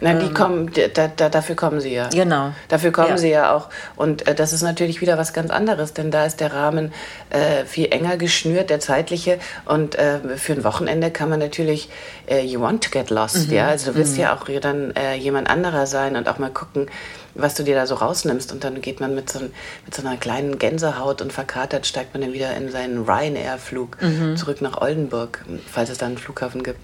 Nein, 0.00 0.18
die 0.20 0.26
ähm, 0.26 0.34
kommen, 0.34 0.70
da, 0.94 1.08
da, 1.08 1.28
dafür 1.28 1.56
kommen 1.56 1.80
sie 1.80 1.92
ja. 1.92 2.08
Genau. 2.08 2.52
Dafür 2.68 2.90
kommen 2.90 3.10
ja. 3.10 3.18
sie 3.18 3.30
ja 3.30 3.54
auch. 3.54 3.68
Und 3.96 4.26
äh, 4.26 4.34
das 4.34 4.52
ist 4.52 4.62
natürlich 4.62 5.00
wieder 5.00 5.18
was 5.18 5.32
ganz 5.32 5.50
anderes, 5.50 5.92
denn 5.92 6.10
da 6.10 6.24
ist 6.24 6.40
der 6.40 6.52
Rahmen 6.52 6.92
äh, 7.30 7.64
viel 7.64 7.92
enger 7.92 8.16
geschnürt, 8.16 8.70
der 8.70 8.80
zeitliche. 8.80 9.38
Und 9.66 9.96
äh, 9.96 10.18
für 10.36 10.54
ein 10.54 10.64
Wochenende 10.64 11.10
kann 11.10 11.28
man 11.28 11.38
natürlich, 11.38 11.90
äh, 12.28 12.44
you 12.44 12.60
want 12.60 12.84
to 12.84 12.90
get 12.90 13.10
lost, 13.10 13.48
mhm. 13.48 13.54
ja. 13.54 13.68
Also 13.68 13.92
du 13.92 13.98
willst 13.98 14.14
mhm. 14.14 14.20
ja 14.20 14.34
auch 14.34 14.46
dann 14.60 14.92
äh, 14.96 15.14
jemand 15.14 15.48
anderer 15.48 15.86
sein 15.86 16.16
und 16.16 16.28
auch 16.28 16.38
mal 16.38 16.50
gucken, 16.50 16.86
was 17.34 17.54
du 17.54 17.62
dir 17.62 17.74
da 17.74 17.86
so 17.86 17.96
rausnimmst. 17.96 18.52
Und 18.52 18.64
dann 18.64 18.80
geht 18.80 19.00
man 19.00 19.14
mit 19.14 19.30
so, 19.30 19.40
mit 19.40 19.94
so 19.94 20.06
einer 20.06 20.16
kleinen 20.16 20.58
Gänsehaut 20.58 21.22
und 21.22 21.32
verkatert 21.32 21.86
steigt 21.86 22.14
man 22.14 22.22
dann 22.22 22.32
wieder 22.32 22.56
in 22.56 22.70
seinen 22.70 23.04
Ryanair-Flug 23.04 24.00
mhm. 24.00 24.36
zurück 24.36 24.60
nach 24.60 24.80
Oldenburg, 24.80 25.44
falls 25.70 25.90
es 25.90 25.98
da 25.98 26.06
einen 26.06 26.18
Flughafen 26.18 26.62
gibt. 26.62 26.80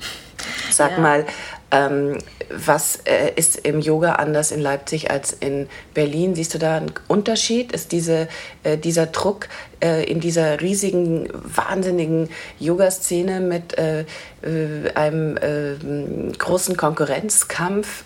Sag 0.70 0.92
ja. 0.92 0.99
mal, 0.99 1.27
ähm, 1.70 2.18
was 2.51 3.01
äh, 3.05 3.33
ist 3.35 3.57
im 3.57 3.81
Yoga 3.81 4.14
anders 4.14 4.53
in 4.53 4.61
Leipzig 4.61 5.11
als 5.11 5.33
in 5.33 5.68
Berlin? 5.94 6.35
Siehst 6.35 6.55
du 6.55 6.59
da 6.59 6.77
einen 6.77 6.92
Unterschied? 7.09 7.72
Ist 7.72 7.92
diese, 7.92 8.29
äh, 8.62 8.79
dieser 8.79 9.07
Druck 9.07 9.49
äh, 9.83 10.05
in 10.09 10.20
dieser 10.20 10.61
riesigen, 10.61 11.29
wahnsinnigen 11.33 12.29
Yoga-Szene 12.61 13.40
mit 13.40 13.77
äh, 13.79 14.01
äh, 14.42 14.92
einem 14.94 15.37
äh, 15.37 16.33
großen 16.37 16.77
Konkurrenzkampf 16.77 18.05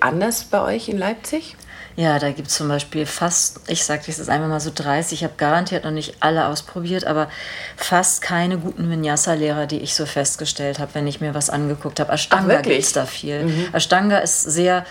anders 0.00 0.44
bei 0.44 0.62
euch 0.62 0.88
in 0.88 0.98
Leipzig? 0.98 1.56
Ja, 1.98 2.20
da 2.20 2.30
gibt 2.30 2.46
es 2.46 2.54
zum 2.54 2.68
Beispiel 2.68 3.06
fast, 3.06 3.58
ich 3.66 3.84
sage 3.84 4.04
das 4.06 4.28
einfach 4.28 4.46
mal 4.46 4.60
so 4.60 4.70
30, 4.72 5.18
ich 5.18 5.24
habe 5.24 5.34
garantiert 5.36 5.82
noch 5.82 5.90
nicht 5.90 6.14
alle 6.20 6.46
ausprobiert, 6.46 7.04
aber 7.04 7.28
fast 7.76 8.22
keine 8.22 8.56
guten 8.56 8.88
Vinyasa-Lehrer, 8.88 9.66
die 9.66 9.80
ich 9.80 9.96
so 9.96 10.06
festgestellt 10.06 10.78
habe, 10.78 10.94
wenn 10.94 11.08
ich 11.08 11.20
mir 11.20 11.34
was 11.34 11.50
angeguckt 11.50 11.98
habe. 11.98 12.12
Ashtanga 12.12 12.60
gibt 12.60 12.78
es 12.78 12.92
da 12.92 13.04
viel. 13.04 13.46
Mhm. 13.46 13.68
Ashtanga 13.72 14.18
ist 14.18 14.42
sehr 14.42 14.86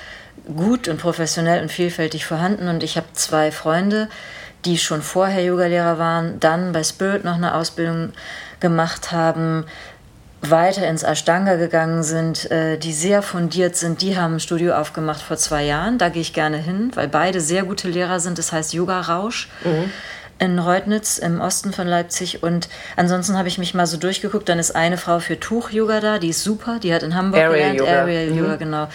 gut 0.53 0.89
und 0.89 0.99
professionell 0.99 1.61
und 1.61 1.71
vielfältig 1.71 2.25
vorhanden 2.25 2.67
und 2.67 2.83
ich 2.83 2.97
habe 2.97 3.07
zwei 3.13 3.53
Freunde, 3.53 4.09
die 4.65 4.77
schon 4.77 5.01
vorher 5.01 5.45
Yogalehrer 5.45 5.97
waren, 5.97 6.41
dann 6.41 6.73
bei 6.73 6.83
Spirit 6.83 7.23
noch 7.23 7.35
eine 7.35 7.55
Ausbildung 7.55 8.11
gemacht 8.59 9.13
haben, 9.13 9.63
weiter 10.41 10.88
ins 10.88 11.04
Ashtanga 11.04 11.56
gegangen 11.56 12.04
sind, 12.04 12.50
äh, 12.52 12.78
die 12.78 12.93
sehr 12.93 13.21
fundiert 13.21 13.76
sind, 13.76 14.02
die 14.02 14.17
haben 14.17 14.36
ein 14.36 14.39
Studio 14.39 14.73
aufgemacht 14.76 15.21
vor 15.21 15.38
zwei 15.38 15.63
Jahren. 15.63 15.97
Da 15.97 16.10
gehe 16.10 16.21
ich 16.21 16.34
gerne 16.34 16.58
hin, 16.58 16.91
weil 16.95 17.08
beide 17.08 17.41
sehr 17.41 17.63
gute 17.63 17.88
Lehrer 17.89 18.19
sind. 18.19 18.38
Das 18.38 18.52
heißt 18.52 18.73
Yoga 18.73 19.02
Rausch. 19.02 19.50
Mhm. 19.63 19.91
In 20.39 20.60
Reutnitz 20.60 21.17
im 21.17 21.41
Osten 21.41 21.73
von 21.73 21.88
Leipzig 21.88 22.43
und 22.43 22.69
ansonsten 22.95 23.36
habe 23.39 23.47
ich 23.47 23.58
mich 23.58 23.73
mal 23.73 23.88
so 23.88 23.97
durchgeguckt. 23.97 24.47
Dann 24.47 24.60
ist 24.60 24.76
eine 24.76 25.00
Frau 25.00 25.17
für 25.17 25.39
Tuch-Yoga 25.39 26.00
da, 26.00 26.19
die 26.19 26.30
ist 26.30 26.43
super, 26.43 26.78
die 26.78 26.93
hat 26.93 27.02
in 27.02 27.15
Hamburg 27.15 27.41
Aerial 27.41 27.71
gelernt, 27.76 27.80
Yoga. 27.80 27.91
Aerial 27.91 28.38
Yoga, 28.38 28.54
mhm. 28.54 28.60
genau. 28.60 28.88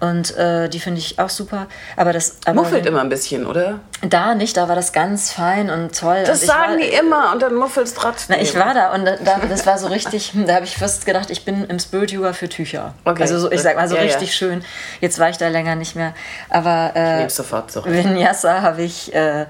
Und 0.00 0.34
äh, 0.36 0.68
die 0.70 0.80
finde 0.80 0.98
ich 0.98 1.18
auch 1.18 1.28
super. 1.28 1.66
Aber 1.96 2.14
das 2.14 2.38
aber 2.46 2.62
muffelt 2.62 2.86
immer 2.86 3.02
ein 3.02 3.10
bisschen, 3.10 3.46
oder? 3.46 3.80
Da 4.00 4.34
nicht, 4.34 4.56
da 4.56 4.66
war 4.66 4.74
das 4.74 4.94
ganz 4.94 5.30
fein 5.30 5.68
und 5.68 5.96
toll. 5.96 6.24
Das 6.24 6.40
und 6.40 6.46
sagen 6.46 6.72
war, 6.72 6.76
die 6.78 6.86
immer 6.86 7.32
und 7.32 7.42
dann 7.42 7.54
muffelt 7.54 7.86
es 7.86 7.94
trotzdem. 7.94 8.36
Na, 8.36 8.42
ich 8.42 8.54
war 8.54 8.72
da 8.72 8.94
und 8.94 9.04
da, 9.04 9.40
das 9.46 9.66
war 9.66 9.76
so 9.76 9.88
richtig, 9.88 10.32
da 10.46 10.54
habe 10.54 10.64
ich 10.64 10.76
fast 10.76 11.04
gedacht, 11.04 11.30
ich 11.30 11.44
bin 11.44 11.66
im 11.66 11.78
Spirit 11.78 12.12
Yoga 12.12 12.32
für 12.32 12.48
Tücher. 12.48 12.94
Okay. 13.04 13.22
Also 13.22 13.38
so, 13.38 13.52
ich 13.52 13.60
sag 13.60 13.76
mal 13.76 13.88
so 13.88 13.96
ja, 13.96 14.02
richtig 14.02 14.30
ja. 14.30 14.34
schön. 14.34 14.64
Jetzt 15.02 15.18
war 15.18 15.28
ich 15.28 15.36
da 15.36 15.48
länger 15.48 15.76
nicht 15.76 15.96
mehr. 15.96 16.14
Aber 16.48 16.92
äh, 16.96 17.26
ich 17.26 17.34
sofort 17.34 17.70
zurück. 17.70 17.92
Vinyasa 17.92 18.62
habe 18.62 18.82
ich. 18.82 19.14
Äh, 19.14 19.46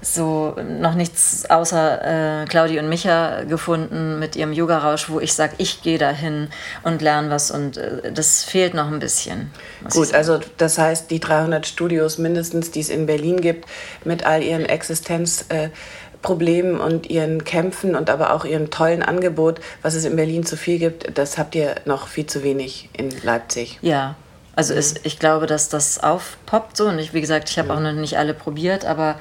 so 0.00 0.54
noch 0.78 0.94
nichts 0.94 1.50
außer 1.50 2.42
äh, 2.42 2.44
Claudi 2.46 2.78
und 2.78 2.88
Micha 2.88 3.42
gefunden 3.44 4.20
mit 4.20 4.36
ihrem 4.36 4.52
Yoga-Rausch, 4.52 5.10
wo 5.10 5.18
ich 5.18 5.32
sage, 5.32 5.54
ich 5.58 5.82
gehe 5.82 5.98
da 5.98 6.10
hin 6.10 6.50
und 6.84 7.02
lerne 7.02 7.30
was 7.30 7.50
und 7.50 7.78
äh, 7.78 8.12
das 8.12 8.44
fehlt 8.44 8.74
noch 8.74 8.86
ein 8.86 9.00
bisschen. 9.00 9.50
Gut, 9.90 10.14
also 10.14 10.38
das 10.56 10.78
heißt, 10.78 11.10
die 11.10 11.18
300 11.18 11.66
Studios 11.66 12.18
mindestens, 12.18 12.70
die 12.70 12.78
es 12.80 12.90
in 12.90 13.06
Berlin 13.06 13.40
gibt, 13.40 13.68
mit 14.04 14.24
all 14.24 14.44
ihren 14.44 14.66
Existenzproblemen 14.66 16.78
äh, 16.78 16.82
und 16.82 17.10
ihren 17.10 17.42
Kämpfen 17.44 17.96
und 17.96 18.08
aber 18.08 18.34
auch 18.34 18.44
ihrem 18.44 18.70
tollen 18.70 19.02
Angebot, 19.02 19.58
was 19.82 19.94
es 19.94 20.04
in 20.04 20.14
Berlin 20.14 20.46
zu 20.46 20.56
viel 20.56 20.78
gibt, 20.78 21.18
das 21.18 21.38
habt 21.38 21.56
ihr 21.56 21.74
noch 21.86 22.06
viel 22.06 22.26
zu 22.26 22.44
wenig 22.44 22.88
in 22.92 23.10
Leipzig. 23.24 23.80
Ja, 23.82 24.14
also 24.54 24.74
mhm. 24.74 24.78
es, 24.78 24.94
ich 25.02 25.18
glaube, 25.18 25.46
dass 25.46 25.68
das 25.68 26.00
aufpoppt 26.02 26.76
so 26.76 26.86
und 26.86 27.00
ich, 27.00 27.14
wie 27.14 27.20
gesagt, 27.20 27.50
ich 27.50 27.58
habe 27.58 27.70
mhm. 27.70 27.74
auch 27.74 27.80
noch 27.80 27.92
nicht 27.92 28.16
alle 28.16 28.34
probiert, 28.34 28.84
aber 28.84 29.16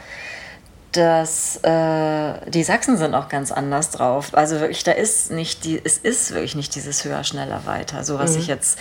dass 0.97 1.57
äh, 1.63 2.49
die 2.49 2.63
Sachsen 2.63 2.97
sind 2.97 3.13
auch 3.13 3.29
ganz 3.29 3.51
anders 3.51 3.91
drauf. 3.91 4.29
Also 4.31 4.59
wirklich, 4.59 4.83
da 4.83 4.93
ist 4.93 5.31
nicht 5.31 5.63
die, 5.63 5.79
es 5.83 5.97
ist 5.97 6.31
wirklich 6.31 6.55
nicht 6.55 6.73
dieses 6.73 7.05
höher, 7.05 7.23
schneller, 7.23 7.65
weiter. 7.65 8.03
So 8.03 8.17
was 8.17 8.33
mhm. 8.33 8.39
ich 8.39 8.47
jetzt 8.47 8.79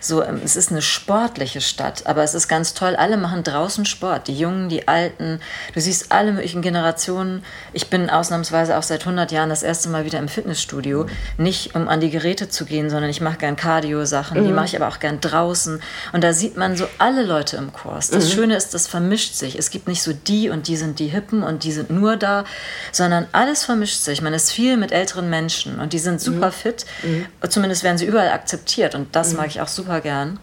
so, 0.00 0.24
ähm, 0.24 0.40
es 0.42 0.56
ist 0.56 0.70
eine 0.70 0.80
sportliche 0.80 1.60
Stadt, 1.60 2.06
aber 2.06 2.22
es 2.22 2.34
ist 2.34 2.48
ganz 2.48 2.72
toll. 2.72 2.96
Alle 2.96 3.18
machen 3.18 3.44
draußen 3.44 3.84
Sport, 3.84 4.28
die 4.28 4.38
Jungen, 4.38 4.70
die 4.70 4.88
Alten. 4.88 5.40
Du 5.74 5.80
siehst 5.80 6.10
alle 6.10 6.32
möglichen 6.32 6.62
Generationen. 6.62 7.44
Ich 7.74 7.90
bin 7.90 8.08
ausnahmsweise 8.08 8.78
auch 8.78 8.82
seit 8.82 9.02
100 9.02 9.30
Jahren 9.30 9.50
das 9.50 9.62
erste 9.62 9.90
Mal 9.90 10.06
wieder 10.06 10.18
im 10.18 10.28
Fitnessstudio, 10.28 11.06
nicht 11.36 11.74
um 11.74 11.88
an 11.88 12.00
die 12.00 12.10
Geräte 12.10 12.48
zu 12.48 12.64
gehen, 12.64 12.88
sondern 12.88 13.10
ich 13.10 13.20
mache 13.20 13.36
gern 13.36 13.56
Cardio-Sachen. 13.56 14.40
Mhm. 14.40 14.46
Die 14.46 14.52
mache 14.52 14.66
ich 14.66 14.76
aber 14.76 14.88
auch 14.88 15.00
gern 15.00 15.20
draußen. 15.20 15.82
Und 16.14 16.24
da 16.24 16.32
sieht 16.32 16.56
man 16.56 16.76
so 16.76 16.86
alle 16.96 17.24
Leute 17.24 17.58
im 17.58 17.74
Kurs. 17.74 18.08
Das 18.08 18.24
mhm. 18.24 18.30
Schöne 18.30 18.56
ist, 18.56 18.72
das 18.72 18.86
vermischt 18.86 19.34
sich. 19.34 19.58
Es 19.58 19.68
gibt 19.68 19.86
nicht 19.86 20.02
so 20.02 20.14
die 20.14 20.48
und 20.48 20.66
die 20.66 20.76
sind 20.76 20.98
die 20.98 21.08
Hippen 21.08 21.42
und 21.42 21.57
und 21.58 21.64
die 21.64 21.72
sind 21.72 21.90
nur 21.90 22.16
da, 22.16 22.44
sondern 22.92 23.26
alles 23.32 23.64
vermischt 23.64 24.00
sich. 24.00 24.22
Man 24.22 24.32
ist 24.32 24.52
viel 24.52 24.76
mit 24.76 24.92
älteren 24.92 25.28
Menschen 25.28 25.80
und 25.80 25.92
die 25.92 25.98
sind 25.98 26.20
super 26.20 26.46
mhm. 26.48 26.52
fit. 26.52 26.86
Mhm. 27.02 27.26
Zumindest 27.48 27.82
werden 27.82 27.98
sie 27.98 28.06
überall 28.06 28.30
akzeptiert 28.30 28.94
und 28.94 29.16
das 29.16 29.32
mhm. 29.32 29.38
mag 29.38 29.48
ich 29.48 29.60
auch 29.60 29.66
super 29.66 30.00
gern. 30.00 30.38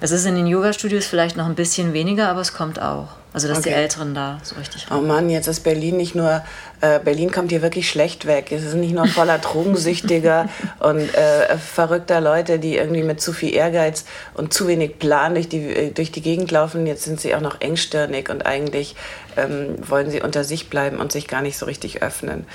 Es 0.00 0.10
ist 0.10 0.26
in 0.26 0.34
den 0.34 0.48
Yoga-Studios 0.48 1.06
vielleicht 1.06 1.36
noch 1.36 1.46
ein 1.46 1.54
bisschen 1.54 1.92
weniger, 1.92 2.28
aber 2.28 2.40
es 2.40 2.54
kommt 2.54 2.82
auch. 2.82 3.17
Also, 3.32 3.46
dass 3.46 3.58
okay. 3.58 3.70
die 3.70 3.74
Älteren 3.74 4.14
da 4.14 4.40
so 4.42 4.56
richtig 4.56 4.86
Oh 4.90 5.00
Mann, 5.00 5.28
jetzt 5.28 5.48
ist 5.48 5.60
Berlin 5.60 5.98
nicht 5.98 6.14
nur, 6.14 6.42
äh, 6.80 6.98
Berlin 6.98 7.30
kommt 7.30 7.50
hier 7.50 7.60
wirklich 7.60 7.88
schlecht 7.88 8.26
weg. 8.26 8.50
Es 8.50 8.64
ist 8.64 8.74
nicht 8.74 8.94
nur 8.94 9.06
voller 9.06 9.38
Drogensüchtiger 9.38 10.48
und 10.78 11.14
äh, 11.14 11.58
verrückter 11.58 12.22
Leute, 12.22 12.58
die 12.58 12.76
irgendwie 12.76 13.02
mit 13.02 13.20
zu 13.20 13.34
viel 13.34 13.54
Ehrgeiz 13.54 14.06
und 14.32 14.54
zu 14.54 14.66
wenig 14.66 14.98
Plan 14.98 15.34
durch 15.34 15.48
die, 15.48 15.58
äh, 15.58 15.90
durch 15.90 16.10
die 16.10 16.22
Gegend 16.22 16.50
laufen. 16.50 16.86
Jetzt 16.86 17.04
sind 17.04 17.20
sie 17.20 17.34
auch 17.34 17.40
noch 17.42 17.60
engstirnig 17.60 18.30
und 18.30 18.46
eigentlich 18.46 18.96
ähm, 19.36 19.76
wollen 19.86 20.10
sie 20.10 20.22
unter 20.22 20.42
sich 20.42 20.70
bleiben 20.70 20.96
und 20.96 21.12
sich 21.12 21.28
gar 21.28 21.42
nicht 21.42 21.58
so 21.58 21.66
richtig 21.66 22.02
öffnen. 22.02 22.46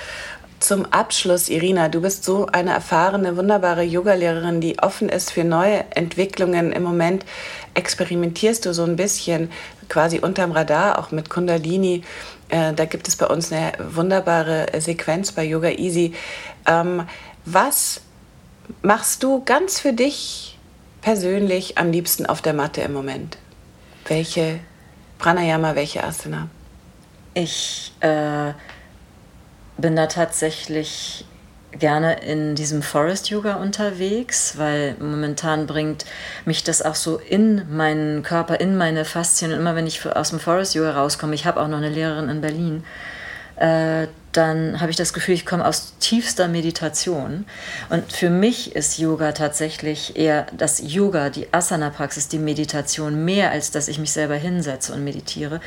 Zum 0.64 0.86
Abschluss, 0.86 1.50
Irina, 1.50 1.90
du 1.90 2.00
bist 2.00 2.24
so 2.24 2.46
eine 2.46 2.70
erfahrene, 2.72 3.36
wunderbare 3.36 3.82
Yogalehrerin, 3.82 4.62
die 4.62 4.78
offen 4.78 5.10
ist 5.10 5.30
für 5.30 5.44
neue 5.44 5.84
Entwicklungen. 5.90 6.72
Im 6.72 6.82
Moment 6.82 7.26
experimentierst 7.74 8.64
du 8.66 8.72
so 8.72 8.84
ein 8.84 8.96
bisschen 8.96 9.50
quasi 9.88 10.20
unterm 10.20 10.52
Radar, 10.52 10.98
auch 10.98 11.10
mit 11.10 11.30
Kundalini. 11.30 12.02
Äh, 12.48 12.72
da 12.72 12.84
gibt 12.84 13.08
es 13.08 13.16
bei 13.16 13.26
uns 13.26 13.52
eine 13.52 13.72
wunderbare 13.78 14.68
Sequenz 14.78 15.32
bei 15.32 15.44
Yoga 15.44 15.70
Easy. 15.70 16.14
Ähm, 16.66 17.06
was 17.44 18.00
machst 18.82 19.22
du 19.22 19.44
ganz 19.44 19.80
für 19.80 19.92
dich 19.92 20.58
persönlich 21.02 21.76
am 21.78 21.90
liebsten 21.90 22.26
auf 22.26 22.42
der 22.42 22.54
Matte 22.54 22.80
im 22.80 22.92
Moment? 22.92 23.36
Welche 24.06 24.60
Pranayama, 25.18 25.74
welche 25.74 26.04
Asana? 26.04 26.48
Ich 27.34 27.92
äh 28.00 28.52
bin 29.76 29.96
da 29.96 30.06
tatsächlich 30.06 31.24
gerne 31.78 32.20
in 32.20 32.54
diesem 32.54 32.82
Forest 32.82 33.30
Yoga 33.30 33.54
unterwegs, 33.54 34.58
weil 34.58 34.96
momentan 34.98 35.66
bringt 35.66 36.04
mich 36.44 36.64
das 36.64 36.82
auch 36.82 36.94
so 36.94 37.18
in 37.18 37.62
meinen 37.74 38.22
Körper, 38.22 38.60
in 38.60 38.76
meine 38.76 39.04
Faszien. 39.04 39.52
Und 39.52 39.58
immer 39.58 39.76
wenn 39.76 39.86
ich 39.86 40.04
aus 40.06 40.30
dem 40.30 40.40
Forest 40.40 40.74
Yoga 40.74 40.92
rauskomme, 40.92 41.34
ich 41.34 41.46
habe 41.46 41.60
auch 41.60 41.68
noch 41.68 41.78
eine 41.78 41.88
Lehrerin 41.88 42.28
in 42.28 42.40
Berlin, 42.40 42.84
äh, 43.56 44.06
dann 44.36 44.80
habe 44.80 44.90
ich 44.90 44.96
das 44.96 45.12
Gefühl, 45.12 45.34
ich 45.34 45.46
komme 45.46 45.64
aus 45.64 45.94
tiefster 46.00 46.48
Meditation. 46.48 47.46
Und 47.88 48.12
für 48.12 48.30
mich 48.30 48.74
ist 48.74 48.98
Yoga 48.98 49.30
tatsächlich 49.30 50.16
eher 50.16 50.46
das 50.56 50.82
Yoga, 50.84 51.30
die 51.30 51.52
Asana-Praxis, 51.52 52.26
die 52.26 52.40
Meditation, 52.40 53.24
mehr 53.24 53.52
als 53.52 53.70
dass 53.70 53.86
ich 53.86 54.00
mich 54.00 54.12
selber 54.12 54.34
hinsetze 54.34 54.92
und 54.92 55.04
meditiere. 55.04 55.60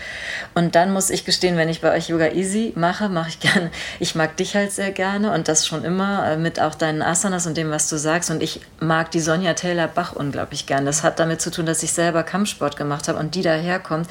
Und 0.54 0.76
dann 0.76 0.92
muss 0.92 1.10
ich 1.10 1.24
gestehen, 1.24 1.56
wenn 1.56 1.70
ich 1.70 1.80
bei 1.80 1.96
euch 1.96 2.10
Yoga 2.10 2.28
Easy 2.34 2.74
mache, 2.76 3.08
mache 3.08 3.30
ich 3.30 3.40
gerne, 3.40 3.72
ich 4.00 4.16
mag 4.16 4.36
dich 4.36 4.56
halt 4.56 4.74
sehr 4.74 4.92
gerne 4.92 5.32
und 5.32 5.48
das 5.48 5.66
schon 5.66 5.86
immer 5.86 6.32
äh, 6.32 6.38
mit 6.38 6.60
auch 6.60 6.76
deinen 6.76 7.02
Asanas 7.02 7.48
und 7.48 7.56
dem, 7.56 7.72
was 7.72 7.88
du 7.90 7.98
sagst. 7.98 8.30
Und 8.32 8.44
ich 8.44 8.60
mag 8.82 9.12
die 9.12 9.22
Sonja 9.22 9.54
Taylor-Bach 9.54 10.12
unglaublich 10.12 10.66
gern. 10.66 10.86
Das 10.86 11.04
hat 11.04 11.20
damit 11.20 11.40
zu 11.40 11.52
tun, 11.52 11.66
dass 11.66 11.84
ich 11.84 11.94
selber 11.94 12.24
Kampfsport 12.24 12.76
gemacht 12.76 13.08
habe 13.08 13.18
und 13.18 13.34
die 13.34 13.44
daherkommt. 13.44 14.10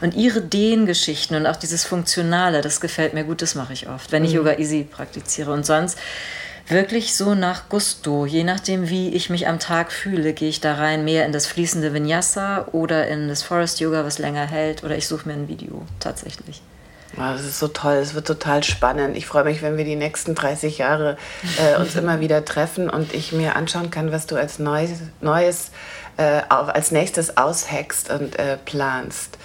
Und 0.00 0.14
ihre 0.14 0.42
Dehngeschichten 0.42 1.36
und 1.36 1.46
auch 1.46 1.56
dieses 1.56 1.84
Funktionale, 1.84 2.60
das 2.60 2.80
gefällt 2.80 3.12
mir 3.12 3.24
gut, 3.24 3.42
das 3.42 3.56
mache 3.56 3.72
ich 3.72 3.88
oft 3.88 3.95
oft, 3.96 4.12
wenn 4.12 4.24
ich 4.24 4.30
mhm. 4.30 4.36
Yoga 4.36 4.58
Easy 4.58 4.84
praktiziere. 4.84 5.52
Und 5.52 5.66
sonst 5.66 5.98
wirklich 6.68 7.16
so 7.16 7.34
nach 7.34 7.68
Gusto. 7.68 8.26
Je 8.26 8.44
nachdem, 8.44 8.88
wie 8.88 9.10
ich 9.10 9.30
mich 9.30 9.48
am 9.48 9.58
Tag 9.58 9.92
fühle, 9.92 10.32
gehe 10.32 10.48
ich 10.48 10.60
da 10.60 10.74
rein 10.74 11.04
mehr 11.04 11.26
in 11.26 11.32
das 11.32 11.46
fließende 11.46 11.92
Vinyasa 11.92 12.68
oder 12.72 13.08
in 13.08 13.28
das 13.28 13.42
Forest 13.42 13.80
Yoga, 13.80 14.04
was 14.04 14.18
länger 14.18 14.46
hält, 14.46 14.84
oder 14.84 14.96
ich 14.96 15.06
suche 15.06 15.28
mir 15.28 15.34
ein 15.34 15.48
Video 15.48 15.82
tatsächlich. 16.00 16.62
Ah, 17.16 17.32
das 17.32 17.44
ist 17.44 17.58
so 17.58 17.68
toll, 17.68 17.94
es 17.94 18.14
wird 18.14 18.26
total 18.26 18.62
spannend. 18.62 19.16
Ich 19.16 19.26
freue 19.26 19.44
mich, 19.44 19.62
wenn 19.62 19.78
wir 19.78 19.84
die 19.84 19.96
nächsten 19.96 20.34
30 20.34 20.78
Jahre 20.78 21.16
äh, 21.58 21.80
uns 21.80 21.94
immer 21.96 22.20
wieder 22.20 22.44
treffen 22.44 22.90
und 22.90 23.14
ich 23.14 23.32
mir 23.32 23.56
anschauen 23.56 23.90
kann, 23.90 24.12
was 24.12 24.26
du 24.26 24.36
als 24.36 24.58
Neues, 24.58 24.98
Neues 25.22 25.70
äh, 26.18 26.42
auch 26.48 26.68
als 26.68 26.90
nächstes 26.90 27.36
aushackst 27.36 28.10
und 28.10 28.38
äh, 28.38 28.58
planst. 28.62 29.38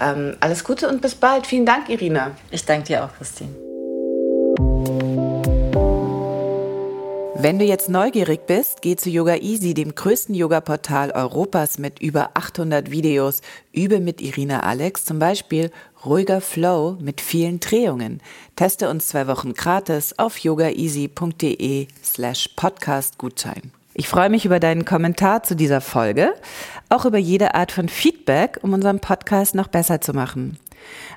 Ähm, 0.00 0.36
alles 0.40 0.64
Gute 0.64 0.88
und 0.88 1.00
bis 1.00 1.14
bald. 1.14 1.46
Vielen 1.46 1.66
Dank, 1.66 1.88
Irina. 1.88 2.32
Ich 2.50 2.66
danke 2.66 2.88
dir 2.88 3.04
auch, 3.04 3.10
Christine. 3.16 3.73
Wenn 7.44 7.58
du 7.58 7.66
jetzt 7.66 7.90
neugierig 7.90 8.46
bist, 8.46 8.80
geh 8.80 8.96
zu 8.96 9.10
Yoga 9.10 9.36
Easy, 9.36 9.74
dem 9.74 9.94
größten 9.94 10.34
Yoga-Portal 10.34 11.10
Europas 11.10 11.78
mit 11.78 11.98
über 11.98 12.30
800 12.32 12.90
Videos. 12.90 13.42
Übe 13.70 14.00
mit 14.00 14.22
Irina 14.22 14.60
Alex 14.60 15.04
zum 15.04 15.18
Beispiel 15.18 15.70
ruhiger 16.06 16.40
Flow 16.40 16.96
mit 17.00 17.20
vielen 17.20 17.60
Drehungen. 17.60 18.22
Teste 18.56 18.88
uns 18.88 19.08
zwei 19.08 19.26
Wochen 19.26 19.52
gratis 19.52 20.18
auf 20.18 20.38
yogaeasy.de 20.38 21.88
slash 22.02 22.48
podcastgutschein. 22.56 23.72
Ich 23.92 24.08
freue 24.08 24.30
mich 24.30 24.46
über 24.46 24.58
deinen 24.58 24.86
Kommentar 24.86 25.42
zu 25.42 25.54
dieser 25.54 25.82
Folge, 25.82 26.32
auch 26.88 27.04
über 27.04 27.18
jede 27.18 27.54
Art 27.54 27.72
von 27.72 27.90
Feedback, 27.90 28.58
um 28.62 28.72
unseren 28.72 29.00
Podcast 29.00 29.54
noch 29.54 29.68
besser 29.68 30.00
zu 30.00 30.14
machen. 30.14 30.58